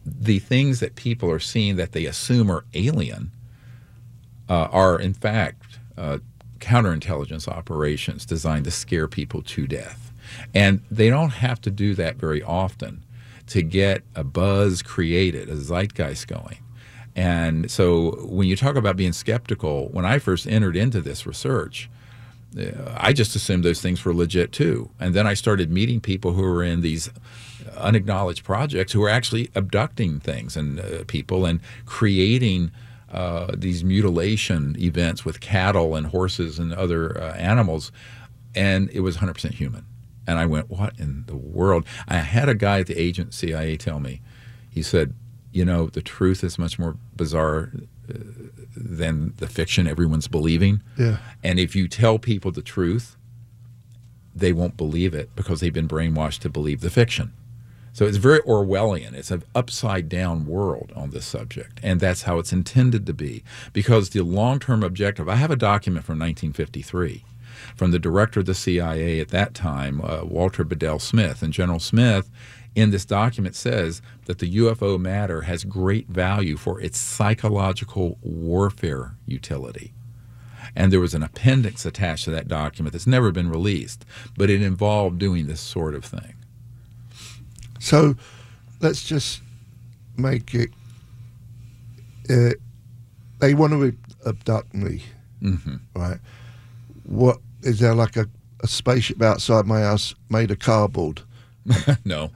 [0.06, 3.32] The things that people are seeing that they assume are alien
[4.49, 6.20] uh, are, in fact, uh,
[6.60, 10.12] counterintelligence operations designed to scare people to death.
[10.54, 13.04] And they don't have to do that very often
[13.47, 16.58] to get a buzz created, a zeitgeist going.
[17.16, 21.89] And so when you talk about being skeptical, when I first entered into this research,
[22.57, 24.89] uh, I just assumed those things were legit too.
[24.99, 27.09] And then I started meeting people who were in these
[27.78, 32.72] unacknowledged projects who were actually abducting things and uh, people and creating
[33.12, 37.91] uh, these mutilation events with cattle and horses and other uh, animals.
[38.55, 39.86] And it was 100% human.
[40.28, 41.86] And I went, what in the world?
[42.07, 44.22] I had a guy at the agency, CIA tell me,
[44.70, 45.14] he said,
[45.52, 47.72] you know, the truth is much more bizarre
[48.10, 48.14] uh,
[48.76, 50.82] than the fiction everyone's believing.
[50.97, 51.18] Yeah.
[51.43, 53.18] And if you tell people the truth,
[54.34, 57.34] they won't believe it because they've been brainwashed to believe the fiction.
[57.93, 59.14] So it's very Orwellian.
[59.14, 61.80] It's an upside down world on this subject.
[61.84, 63.43] And that's how it's intended to be.
[63.74, 67.26] Because the long term objective, I have a document from 1953
[67.76, 71.43] from the director of the CIA at that time, uh, Walter Bedell Smith.
[71.43, 72.30] And General Smith
[72.76, 79.15] in this document says that the UFO matter has great value for its psychological warfare
[79.26, 79.93] utility.
[80.76, 84.05] And there was an appendix attached to that document that's never been released,
[84.38, 86.36] but it involved doing this sort of thing.
[87.80, 88.15] So
[88.80, 89.41] let's just
[90.17, 90.69] make it.
[92.30, 92.51] Uh,
[93.39, 95.03] they want to abduct me,
[95.41, 95.76] mm-hmm.
[95.95, 96.19] right?
[97.03, 98.28] What is there like a,
[98.61, 101.22] a spaceship outside my house made of cardboard?
[102.05, 102.32] no,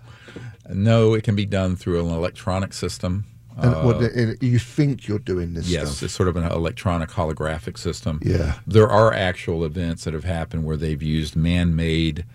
[0.69, 3.25] no, it can be done through an electronic system.
[3.57, 6.03] And uh, what, you think you're doing this yes, stuff.
[6.03, 8.19] it's sort of an electronic holographic system.
[8.21, 8.55] Yeah.
[8.67, 12.25] There are actual events that have happened where they've used man made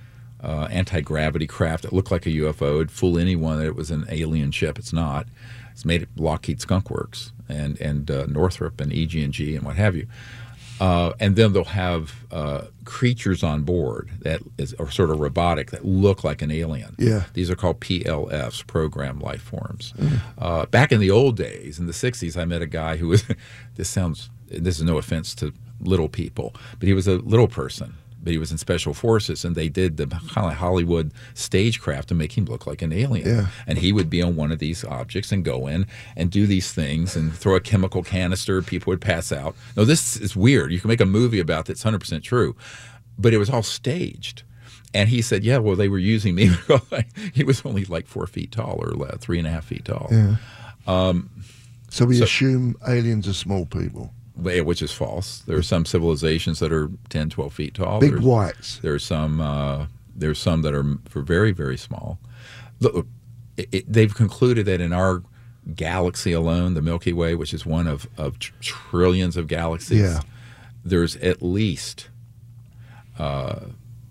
[0.42, 2.76] uh, anti gravity craft that looked like a UFO.
[2.76, 4.78] It'd fool anyone that it was an alien ship.
[4.78, 5.26] It's not.
[5.72, 9.94] It's made at Lockheed Skunk Works and, and uh, Northrop and EG&G and what have
[9.94, 10.06] you.
[10.80, 15.70] Uh, and then they'll have uh, creatures on board that is, are sort of robotic
[15.70, 16.96] that look like an alien.
[16.98, 17.24] Yeah.
[17.34, 19.92] These are called PLFs, program life forms.
[19.98, 20.20] Mm.
[20.38, 23.24] Uh, back in the old days, in the 60s, I met a guy who was,
[23.76, 27.94] this sounds, this is no offense to little people, but he was a little person
[28.22, 32.14] but he was in special forces, and they did the kind of Hollywood stagecraft to
[32.14, 33.26] make him look like an alien.
[33.26, 33.46] Yeah.
[33.66, 36.72] And he would be on one of these objects and go in and do these
[36.72, 38.62] things and throw a chemical canister.
[38.62, 39.56] People would pass out.
[39.76, 40.72] No, this is weird.
[40.72, 42.54] You can make a movie about that's 100% true,
[43.18, 44.42] but it was all staged.
[44.92, 46.50] And he said, "Yeah, well, they were using me
[47.32, 50.34] he was only like four feet tall or three and a half feet tall." Yeah.
[50.88, 51.30] Um,
[51.90, 55.40] so we so, assume aliens are small people which is false.
[55.40, 58.00] There are some civilizations that are 10, 12 feet tall.
[58.00, 58.78] Big there's, whites.
[58.78, 59.40] There's some.
[59.40, 62.18] Uh, there's some that are for very, very small.
[62.80, 63.06] Look,
[63.56, 65.22] it, it, they've concluded that in our
[65.74, 70.20] galaxy alone, the Milky Way, which is one of, of tr- trillions of galaxies, yeah.
[70.84, 72.08] there's at least
[73.18, 73.60] uh,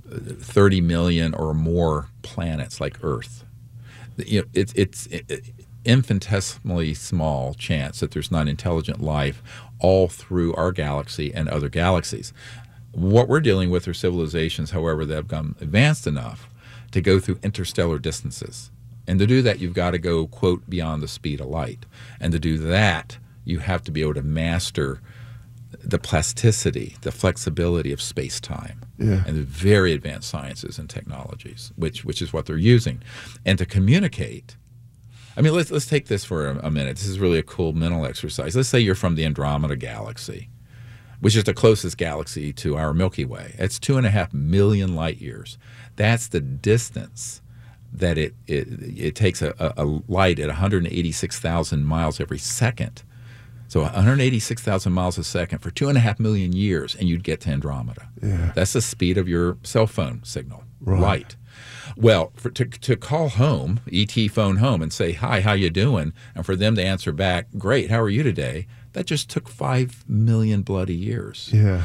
[0.08, 3.46] 30 million or more planets like Earth.
[4.18, 5.52] You know, it, it's it's
[5.86, 9.42] infinitesimally small chance that there's not intelligent life
[9.80, 12.34] all through our galaxy and other galaxies.
[12.92, 16.50] What we're dealing with are civilizations, however, that have become advanced enough
[16.92, 18.72] to go through interstellar distances.
[19.08, 21.86] And to do that, you've got to go, quote, beyond the speed of light.
[22.20, 25.02] And to do that, you have to be able to master
[25.84, 29.24] the plasticity, the flexibility of space time, yeah.
[29.26, 33.02] and the very advanced sciences and technologies, which, which is what they're using.
[33.46, 34.58] And to communicate
[35.40, 36.98] I mean, let's let's take this for a, a, minute.
[36.98, 38.58] This is really a cool mental exercise.
[38.58, 40.50] Let's say you're from the Andromeda galaxy,
[41.22, 43.56] which is the closest galaxy to our Milky Way.
[43.58, 45.58] It's two and a half million light years.
[45.96, 47.42] That's the distance
[47.94, 48.68] that it it,
[48.98, 53.04] it takes a, a light at 186,000 miles every second.
[53.70, 57.40] So 186,000 miles a second for two and a half million years, and you'd get
[57.42, 58.10] to Andromeda.
[58.22, 58.52] Yeah.
[58.56, 61.00] That's the speed of your cell phone signal, Right.
[61.00, 61.36] light.
[61.98, 66.14] Well, for, to, to call home, ET phone home, and say, hi, how you doing?
[66.36, 68.68] And for them to answer back, great, how are you today?
[68.94, 71.84] That just took five million bloody years Yeah.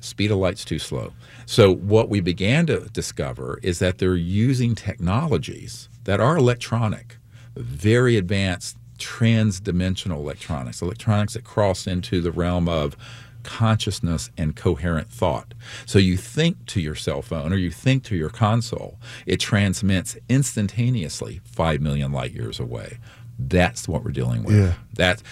[0.00, 1.12] speed of light's too slow.
[1.46, 7.18] So what we began to discover is that they're using technologies that are electronic,
[7.56, 12.96] very advanced trans-dimensional electronics, electronics that cross into the realm of
[13.42, 15.54] consciousness and coherent thought.
[15.86, 20.16] So you think to your cell phone or you think to your console, it transmits
[20.28, 22.98] instantaneously 5 million light years away.
[23.38, 24.56] That's what we're dealing with.
[24.56, 24.74] Yeah.
[24.94, 25.22] That,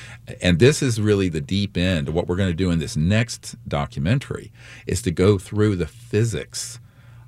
[0.40, 2.08] and this is really the deep end.
[2.08, 4.52] What we're going to do in this next documentary
[4.86, 6.80] is to go through the physics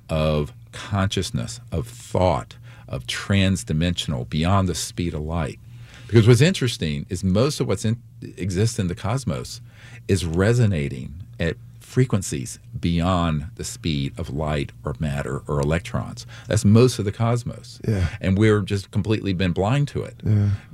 [0.09, 2.57] of consciousness, of thought,
[2.87, 5.59] of trans-dimensional, beyond the speed of light.
[6.07, 8.01] Because what's interesting is most of what's in,
[8.37, 9.61] exists in the cosmos
[10.07, 16.25] is resonating at frequencies beyond the speed of light or matter or electrons.
[16.47, 17.79] That's most of the cosmos.
[17.87, 18.07] Yeah.
[18.19, 20.15] And we're just completely been blind to it.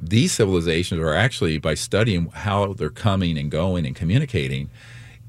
[0.02, 4.70] These civilizations are actually, by studying how they're coming and going and communicating,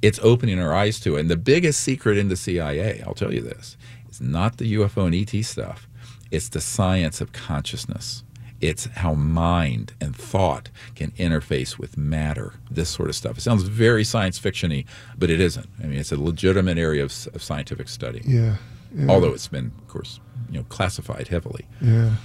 [0.00, 1.20] it's opening our eyes to it.
[1.20, 3.76] And the biggest secret in the CIA, I'll tell you this,
[4.08, 5.88] is not the UFO and ET stuff.
[6.30, 8.22] It's the science of consciousness.
[8.60, 13.38] It's how mind and thought can interface with matter, this sort of stuff.
[13.38, 14.84] It sounds very science fictiony,
[15.18, 15.66] but it isn't.
[15.82, 18.56] I mean, it's a legitimate area of, of scientific study, Yeah.
[18.94, 19.06] yeah.
[19.08, 21.66] although it's been, of course, you know, classified heavily.
[21.80, 22.16] Yeah.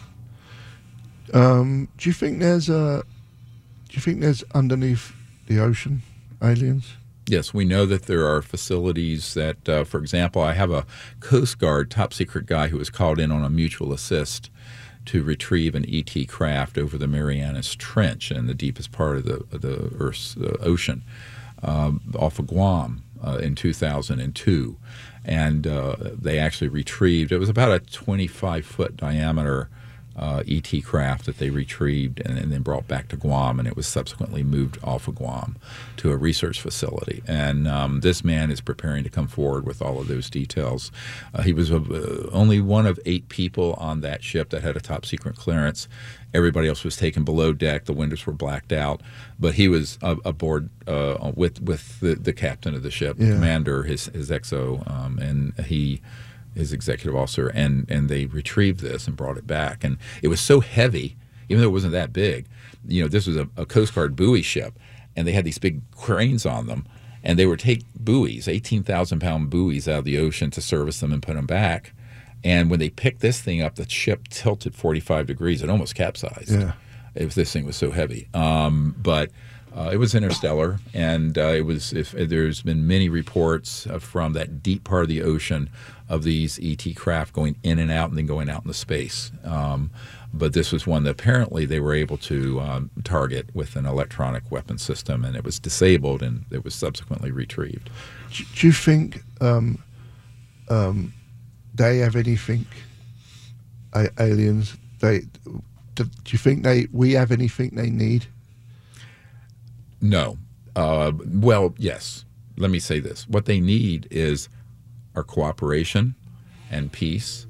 [1.34, 3.04] Um, do you think there's a?
[3.90, 5.14] Do you think there's underneath
[5.48, 6.02] the ocean
[6.44, 6.94] aliens?
[7.28, 10.86] Yes, we know that there are facilities that, uh, for example, I have a
[11.22, 14.52] Coast Guard top secret guy who was called in on a mutual assist
[15.06, 19.58] to retrieve an ET craft over the Marianas Trench in the deepest part of the,
[19.58, 21.03] the Earth's uh, ocean
[21.64, 24.78] um, off of Guam uh, in 2002.
[25.24, 29.70] And uh, they actually retrieved, it was about a 25 foot diameter
[30.18, 33.76] uh, ET craft that they retrieved and, and then brought back to Guam, and it
[33.76, 35.57] was subsequently moved off of Guam
[35.97, 37.22] to a research facility.
[37.28, 40.91] And um, this man is preparing to come forward with all of those details.
[41.34, 44.80] Uh, he was uh, only one of eight people on that ship that had a
[44.82, 45.88] top secret clearance.
[46.34, 47.86] Everybody else was taken below deck.
[47.86, 49.01] The windows were blacked out,
[49.39, 53.34] but he was aboard uh, with with the, the captain of the ship, Yeah.
[53.34, 56.01] commander, his his XO, um, and he
[56.56, 60.41] his executive officer, and and they retrieved this and brought it back, and it was
[60.41, 61.16] so heavy,
[61.49, 62.47] even though it wasn't that big.
[62.88, 64.80] You know, this was a, a Coast Guard buoy ship,
[65.16, 66.86] and they had these big cranes on them,
[67.24, 70.99] and they would take buoys, eighteen thousand pound buoys, out of the ocean to service
[70.99, 71.93] them and put them back.
[72.43, 75.64] And when they picked this thing up, the ship tilted forty five degrees.
[75.64, 76.51] It almost capsized.
[76.51, 76.74] Yeah.
[77.16, 78.28] Was, this thing was so heavy.
[78.34, 79.32] Um, but
[79.76, 81.91] uh, it was interstellar, and uh, it was.
[81.93, 85.70] If there's been many reports uh, from that deep part of the ocean
[86.08, 89.32] of these ET craft going in and out, and then going out into space.
[89.43, 89.91] Um,
[90.34, 94.51] but this was one that apparently they were able to um, target with an electronic
[94.51, 97.89] weapon system, and it was disabled, and it was subsequently retrieved.
[98.56, 99.82] Do, you think um,
[100.70, 101.14] um,
[101.74, 102.66] they have anything?
[103.93, 105.22] A- aliens, they.
[105.95, 106.88] Do, do you think they?
[106.91, 108.26] We have anything they need?
[110.01, 110.38] No.
[110.76, 112.26] Uh, well, yes.
[112.58, 113.28] Let me say this.
[113.28, 114.49] What they need is
[115.16, 116.16] our cooperation
[116.72, 117.45] and peace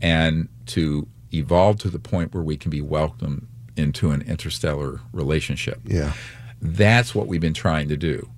[0.00, 3.46] and to evolve to the point where we can be welcomed
[3.76, 5.80] into an interstellar relationship.
[5.84, 6.12] Yeah.
[6.60, 8.28] That's what we've been trying to do.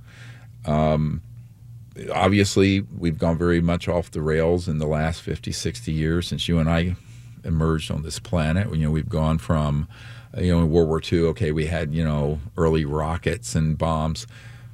[0.64, 1.22] Um,
[2.12, 6.48] obviously, we've gone very much off the rails in the last 50, 60 years since
[6.48, 6.96] you and I
[7.44, 8.72] emerged on this planet.
[8.74, 9.88] You know, we've gone from,
[10.38, 14.26] you know, in World War II, okay, we had, you know, early rockets and bombs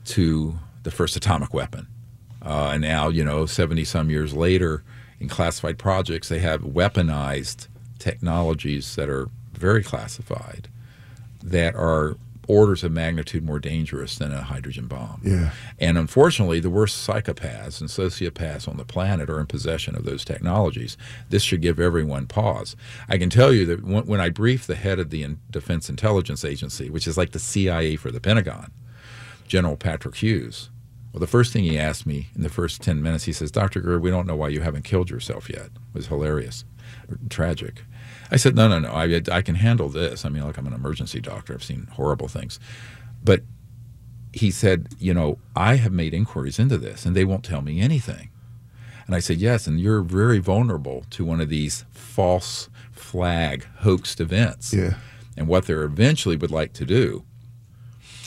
[0.06, 1.86] to the first atomic weapon.
[2.48, 4.82] Uh, and now, you know, 70 some years later,
[5.20, 7.68] in classified projects, they have weaponized
[7.98, 10.68] technologies that are very classified
[11.42, 15.20] that are orders of magnitude more dangerous than a hydrogen bomb.
[15.22, 15.50] Yeah.
[15.78, 20.24] And unfortunately, the worst psychopaths and sociopaths on the planet are in possession of those
[20.24, 20.96] technologies.
[21.28, 22.74] This should give everyone pause.
[23.10, 25.90] I can tell you that when, when I briefed the head of the In- Defense
[25.90, 28.72] Intelligence Agency, which is like the CIA for the Pentagon,
[29.46, 30.70] General Patrick Hughes,
[31.12, 33.80] well, the first thing he asked me in the first 10 minutes, he says, Dr.
[33.80, 35.66] Greer, we don't know why you haven't killed yourself yet.
[35.66, 36.64] It was hilarious,
[37.30, 37.82] tragic.
[38.30, 40.24] I said, no, no, no, I, I can handle this.
[40.24, 41.54] I mean, like I'm an emergency doctor.
[41.54, 42.60] I've seen horrible things.
[43.24, 43.42] But
[44.32, 47.80] he said, you know, I have made inquiries into this and they won't tell me
[47.80, 48.30] anything.
[49.06, 54.20] And I said, Yes, and you're very vulnerable to one of these false flag hoaxed
[54.20, 54.74] events.
[54.74, 54.94] Yeah.
[55.34, 57.24] And what they're eventually would like to do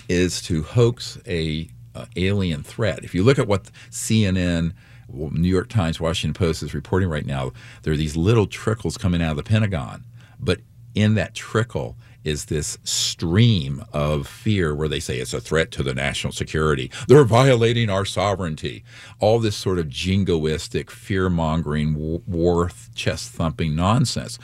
[0.10, 3.04] is to hoax a uh, alien threat.
[3.04, 4.74] If you look at what CNN,
[5.10, 7.52] New York Times, Washington Post is reporting right now,
[7.84, 10.04] there are these little trickles coming out of the Pentagon,
[10.39, 10.60] but
[10.96, 15.84] in that trickle is this stream of fear where they say it's a threat to
[15.84, 16.92] the national security.
[17.08, 18.84] They're violating our sovereignty.
[19.20, 24.38] All this sort of jingoistic, fear mongering, war chest thumping nonsense.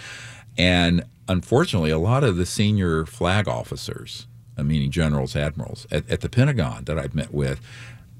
[0.58, 4.28] And unfortunately, a lot of the senior flag officers,
[4.64, 7.60] meaning generals, admirals, at, at the Pentagon that I've met with,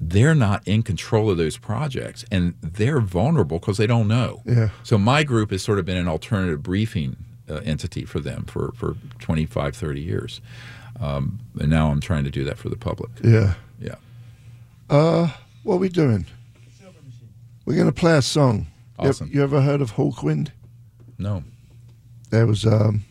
[0.00, 4.42] they're not in control of those projects and they're vulnerable because they don't know.
[4.44, 4.68] Yeah.
[4.84, 7.16] So my group has sort of been an alternative briefing
[7.50, 10.40] uh, entity for them for, for 25, 30 years.
[11.00, 13.10] Um, and now I'm trying to do that for the public.
[13.24, 13.54] Yeah.
[13.80, 13.96] Yeah.
[14.88, 15.30] Uh,
[15.64, 16.26] what are we doing?
[17.64, 18.66] We're going to play a song.
[19.00, 19.30] You- Awesome.
[19.32, 20.48] You, ever heard of Hawkwind?
[21.18, 21.44] No.
[22.30, 23.04] There was um.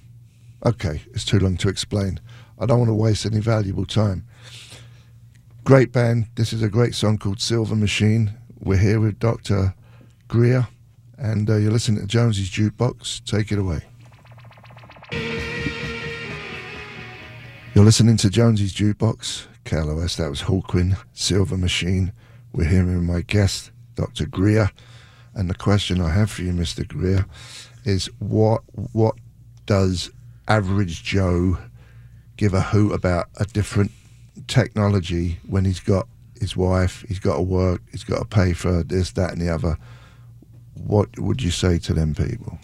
[0.65, 2.19] Okay, it's too long to explain.
[2.60, 4.26] I don't want to waste any valuable time.
[5.64, 6.28] Great band.
[6.36, 8.34] This is a great song called Silver Machine.
[8.60, 9.76] We're here with Dr.
[10.28, 10.68] Greer,
[11.18, 13.24] and uh, you're listening to Jonesy's Jukebox.
[13.26, 13.82] Take it away.
[17.76, 20.16] You're listening to Jonesy's Jukebox, KLOS.
[20.18, 22.12] That was Hawkwind, Silver Machine.
[22.53, 24.26] We're here with my guest, Dr.
[24.26, 24.72] Greer.
[25.36, 26.88] And the question I have for you, Mr.
[26.88, 27.28] Greer,
[27.86, 29.16] is what what
[29.68, 30.10] does
[30.47, 31.60] average Joe
[32.38, 33.91] give a hoot about a different
[34.47, 36.07] technology when he's got
[36.39, 39.53] his wife, he's got to work, he's got to pay for this, that, and the
[39.53, 39.77] other?
[40.75, 42.59] What would you say to them people?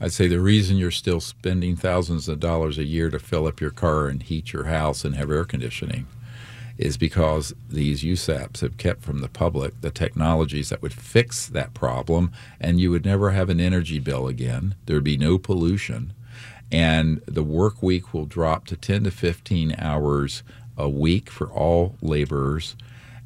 [0.00, 3.60] I'd say the reason you're still spending thousands of dollars a year to fill up
[3.60, 6.06] your car and heat your house and have air conditioning
[6.78, 11.74] is because these USAPs have kept from the public the technologies that would fix that
[11.74, 14.74] problem, and you would never have an energy bill again.
[14.86, 16.12] There would be no pollution,
[16.72, 20.42] and the work week will drop to 10 to 15 hours
[20.78, 22.74] a week for all laborers,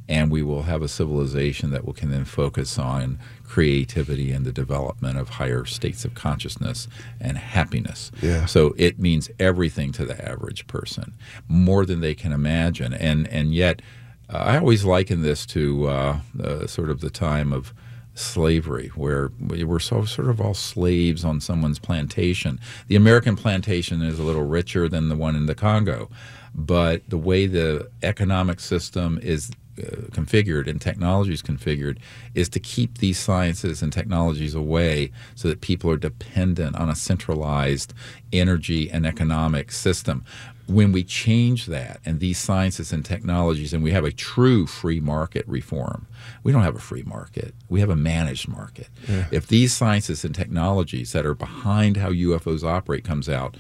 [0.08, 4.52] and we will have a civilization that will, can then focus on creativity and the
[4.52, 6.88] development of higher states of consciousness
[7.20, 8.10] and happiness.
[8.20, 8.46] Yeah.
[8.46, 11.14] So it means everything to the average person,
[11.48, 12.92] more than they can imagine.
[12.92, 13.80] And and yet,
[14.28, 17.72] uh, I always liken this to uh, uh, sort of the time of
[18.16, 22.58] slavery, where we were so sort of all slaves on someone's plantation.
[22.88, 26.10] The American plantation is a little richer than the one in the Congo,
[26.54, 31.98] but the way the economic system is uh, configured and technology is configured
[32.34, 36.94] is to keep these sciences and technologies away so that people are dependent on a
[36.94, 37.92] centralized
[38.32, 40.24] energy and economic system.
[40.66, 45.00] When we change that and these sciences and technologies and we have a true free
[45.00, 46.06] market reform,
[46.42, 47.54] we don't have a free market.
[47.68, 48.88] We have a managed market.
[49.30, 53.56] If these sciences and technologies that are behind how UFOs operate comes out,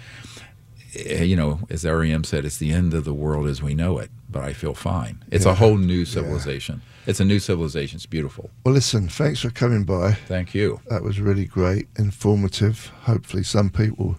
[0.96, 3.98] eh, you know, as REM said, it's the end of the world as we know
[3.98, 5.24] it, but I feel fine.
[5.30, 6.82] It's a whole new civilization.
[7.06, 7.96] It's a new civilization.
[7.96, 8.50] It's beautiful.
[8.64, 10.12] Well, listen, thanks for coming by.
[10.26, 10.80] Thank you.
[10.88, 12.90] That was really great, informative.
[13.02, 14.18] Hopefully, some people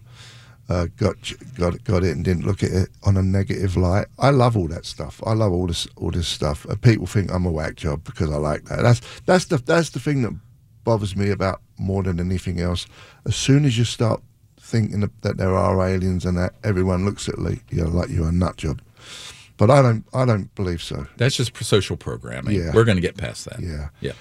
[0.70, 1.16] uh, got
[1.58, 4.08] got got it and didn't look at it on a negative light.
[4.20, 5.22] I love all that stuff.
[5.26, 6.66] I love all this all this stuff.
[6.70, 8.82] Uh, people think I'm a whack job because I like that.
[8.82, 10.34] That's that's the that's the thing that
[10.84, 12.86] bothers me about more than anything else.
[13.26, 14.22] As soon as you start
[14.60, 18.10] thinking that- that there are aliens and that everyone looks at like you know, like
[18.10, 18.82] you're a nut job,
[19.58, 21.08] but I don't I don't believe so.
[21.18, 22.56] That's just social programming.
[22.56, 22.72] Yeah.
[22.74, 23.60] We're going to get past that.
[23.62, 23.90] Yeah.
[24.02, 24.14] Yeah.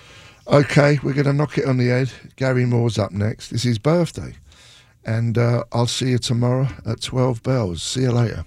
[0.49, 2.13] Okay, we're going to knock it on the head.
[2.37, 3.51] Gary Moore's up next.
[3.53, 4.33] It's his birthday.
[5.07, 7.83] And uh, I'll see you tomorrow at 12 bells.
[7.83, 8.45] See you later.